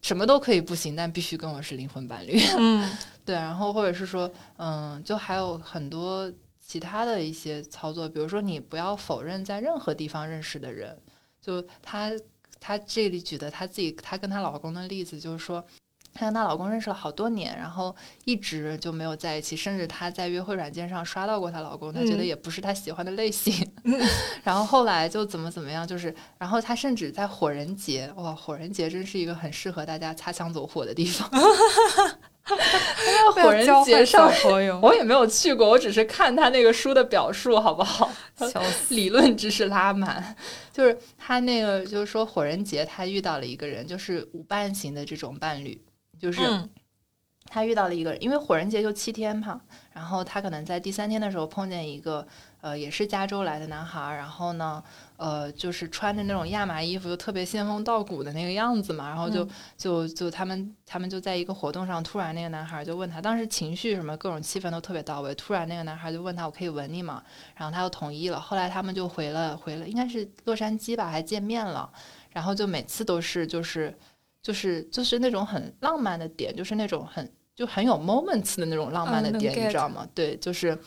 [0.00, 2.40] 什么都可以不行，但必须跟我是灵魂伴侣。
[2.56, 2.90] 嗯
[3.26, 10.98] 对，然后或者是说，嗯，就还有很多其他的一些操作，比如说你不要否认在任何地方认识的人，
[11.42, 12.10] 就她
[12.58, 15.62] 她这里举的她自己她跟她老公的例子，就是说。
[16.14, 17.94] 她跟她老公认识了好多年，然后
[18.24, 23.54] 一直就没有在一起，甚至她在约会软件上刷到过她老公，她觉得嗯也不是她喜欢的类型。
[24.42, 31.28] 然后后来就怎么怎么样，就是，然后她甚至在火人节，哇，火人节真是一个很适合大家擦枪走火的地方。
[33.34, 34.32] 火人节上，
[34.80, 38.10] 我也没有去过，我只是看他那个书的表述，好不好？
[38.88, 40.34] 理论知识拉满，
[40.72, 45.78] 就是他那个，就是说火人节他遇到了一个人，就是舞伴型的这种伴侣，
[46.18, 46.68] 就是嗯。
[47.50, 49.58] 他遇到了一个人，因为火人节就七天嘛，
[49.94, 52.26] 然后他可能在第三天的时候碰见一个
[52.60, 54.84] 呃也是加州来的男孩儿，然后呢
[55.16, 59.50] 呃就是穿着那种亚麻衣服，就特别仙风道骨的那个样子嘛，然后就、嗯。
[59.78, 67.22] 就就他们他们就在一个活动上，突然那个男孩儿就问他，当时情绪什么各种气氛都特别到位，突然那个男孩儿就问他我可以吻你吗？
[67.54, 71.90] 然后他就同意了，后来他们就回了回了，应该是洛杉矶吧，还见面了，
[72.28, 73.96] 然后就每次都是就是
[74.48, 80.08] 就是就是那种很浪漫的点，就是那种很就很有 moments 的那种浪漫的点，你知道吗？
[80.14, 80.78] 对，就是，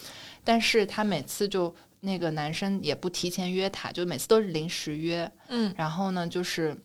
[0.44, 6.76] 但是他每次就那个男生也不提前约他，就每次都是临时约，嗯然后呢就是。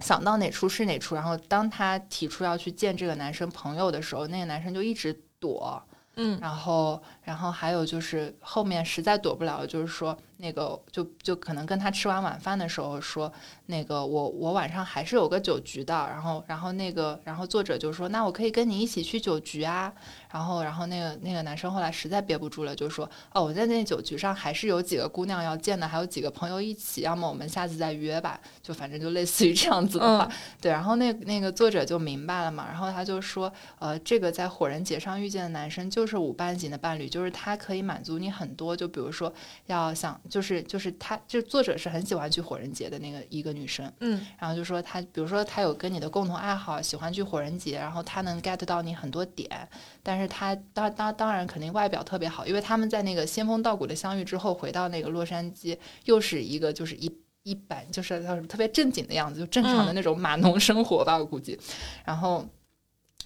[0.00, 5.80] 想到哪出是哪出，然后当他提出要去见这个男生朋友的时候，那个男生就一直躲，
[6.16, 13.32] 嗯然后，然后还有就是后面实在躲不了，就是说那个就就可能跟他吃完晚饭的时候说，
[13.66, 19.92] 那个我我晚上还是有个酒局的，然后然后那个然后作者就说，那我可以跟你一起去酒局啊，
[20.30, 30.28] 然后然后那个那个男生后来实在憋不住了，就说哦我在那酒局上还是有几个姑娘要见的，还有几个朋友一起，要么我们下次再约吧，就反正就类似于这样子的话，
[30.60, 39.32] 对，然后那那个作者就明白了嘛，然后他就说，呃，这个在火人节上遇见的男生就是舞伴型的伴侣，就是他可以满足你很多，就比如说
[39.66, 49.68] 要想，就是就是他，就作者是很喜欢去火人节的那个一个女生，嗯然后就说他，比如说他有跟你的共同爱好，喜欢去火人节，然后他能 get 到你很多点，
[50.02, 57.12] 但是他当当当然肯定外表特别好，因为他们在那个仙风道骨的相遇之后，回到那个洛杉矶，又是一个就是一。
[57.46, 61.60] 一般就是他特别正经的样子，就正常的那种码农生活吧，我估计。
[62.02, 62.42] 然后，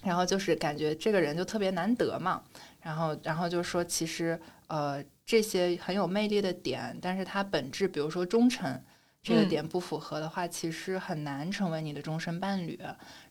[0.03, 2.43] 然后就是感觉这个人就特别难得嘛。
[2.81, 4.37] 然后，然后就说其实
[4.67, 8.83] 呃这些很有魅力的点，但是它本质，比如说忠诚
[9.21, 12.79] 这个嗯点不符合的话，其实很难成为你的终身伴侣。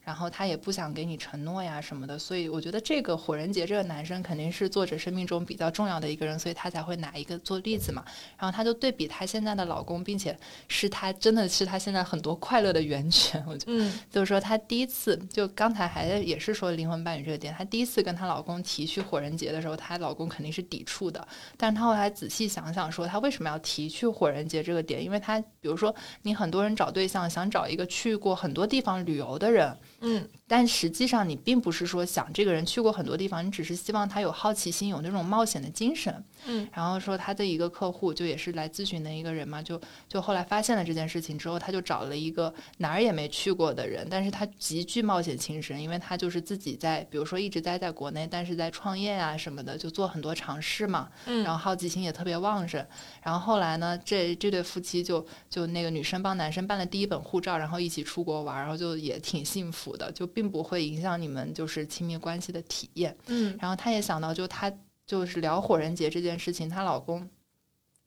[0.09, 8.03] 然后他也不想给你承诺呀什么的，所以我觉得这个火人节这个男生肯定是作者生命中比较重要的一个人，所以他才会拿一个做例子嘛。
[8.39, 10.35] 然后他就对比他现在的老公，并且
[10.67, 13.45] 是他真的是他现在很多快乐的源泉。
[13.47, 21.29] 我觉得嗯就是说，他第一次就刚才还也是说灵魂伴侣这个点，他第一次跟她老公提去火人节的时候，她老公肯定是抵触的。
[21.59, 25.05] 但是她后来仔细想想说，她为什么要提去火人节这个点？
[25.05, 36.25] 因为她比如说，你很多人找对象想找一个去过很多地方旅游的人，嗯但实际上你并不是说想这个人去过很多地方，你只是希望他有好奇心，有那种冒险的精神。
[36.47, 52.85] 嗯然后说他的一个客户就也是来咨询的一个人嘛，就就后来发现了这件事情之后，他就找了一个哪儿也没去过的人，但是他极具冒险精神，因为他就是自己在，比如说一直待在国内，但是在创业啊什么的，就做很多尝试嘛，嗯，然后好奇心也特别旺盛。
[53.23, 63.17] 然后后来呢，这这对夫妻就就那个女生帮男生办了第一本护照，然后一起出国玩，然后就也挺幸福的，就并不会影响你们就是亲密关系的体验。
[63.27, 64.73] 嗯然后她也想到，就她
[65.05, 67.29] 就是聊火人节这件事情，她老公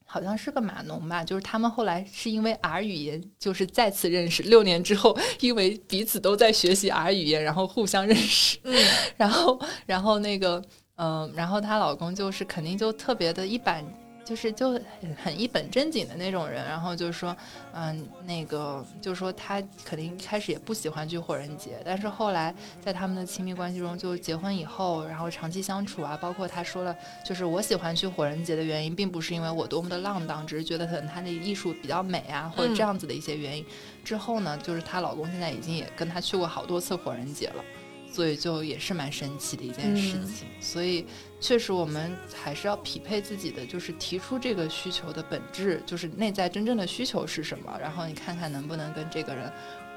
[0.06, 4.44] 好像是个码农吧，就是他们后来是因为 R 语言，就是再次认识。
[4.44, 8.58] 六年之后，因为彼此都在学习 R 语言，然后互相认识。
[8.64, 8.74] 嗯，
[9.18, 10.64] 然后，然后那个，
[10.96, 13.84] 嗯，然后她老公就是肯定就特别的一板。
[14.24, 14.80] 就是就
[15.22, 17.36] 很一本正经的那种人，然后就说，
[17.74, 26.96] 嗯，那个就说他肯定一开始也不喜欢去火人节，但是后来在他们的亲密关系中，就结婚以后，然后长期相处啊，包括他说了，
[27.26, 33.66] 就是我喜欢去火人节的原因，并不是因为我多么的浪荡，只是觉得可能他的艺术比较美啊，或者这样子的一些原因。
[34.04, 37.64] 之后呢，就是她老公现在已经也跟她去过好多次火人节了。
[38.12, 41.06] 所以就也是蛮神奇的一件事情，所以
[41.40, 49.52] 确实我们还是要匹配自己的，就是提出这个需求的本质，就是内在真正的需求是什么，然后你看看能不能跟这个人，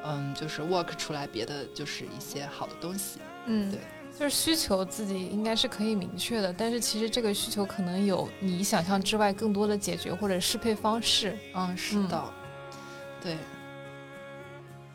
[0.04, 3.18] 嗯，就是 work 出来别的就是一些好的东西。
[3.46, 3.80] 嗯，对，
[4.18, 11.36] 就是需求自己应该是可以明确的，但是其实这个需求可能有你想象之外更多的解决或者适配方式。
[11.54, 12.24] 嗯，是的，
[13.20, 13.36] 对。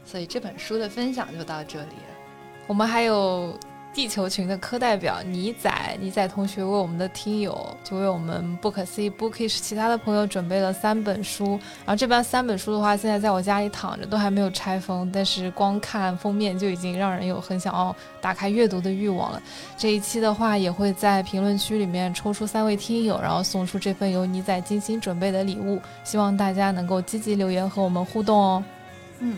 [0.06, 1.92] 所以这本书的分享就到这里。
[2.70, 3.58] 我们还有
[3.92, 11.60] 地球群的科代表尼仔，尼仔同学为我们的听友，就为我们不可思议 bookish 其他的朋友准备了三本书。
[11.84, 19.42] 然后这边三本书的话，现在在我家里躺着，都还没有拆封，但是光看封面就已经让人有很想要打开阅读的欲望了。
[19.76, 25.82] 这一期的话，也会在评论区里面抽出三位听友，然后送出这份由尼仔精心准备的礼物。
[26.04, 28.64] 希望大家能够积极留言和我们互动哦。
[29.18, 29.38] 嗯。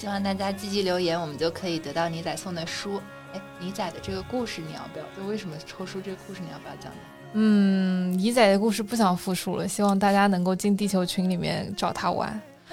[0.00, 2.98] 希望大家积极留言，我们就可以得到尼仔送的书。
[3.34, 5.04] 哎，尼仔的这个故事你要不要？
[5.14, 6.98] 就为什么抽书这个故事你要不要讲的？
[7.34, 12.40] 嗯，尼仔的故事不想复述了，希望大家能够进地球群里面找他玩。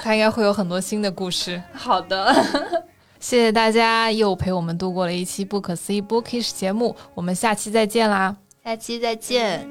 [0.00, 1.60] 他应该会有很多新的故事。
[1.72, 2.32] 好的，
[3.18, 8.36] 谢谢大家又陪我们度过了一期不可思议 Bookish 节目，我们下期再见啦！
[8.62, 9.68] 下期再见。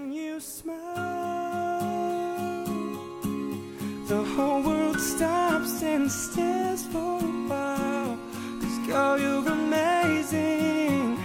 [5.68, 8.18] steps and for a while.
[8.62, 11.18] Cause girl, you're amazing,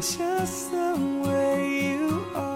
[0.00, 0.96] just the
[1.26, 2.53] way you are.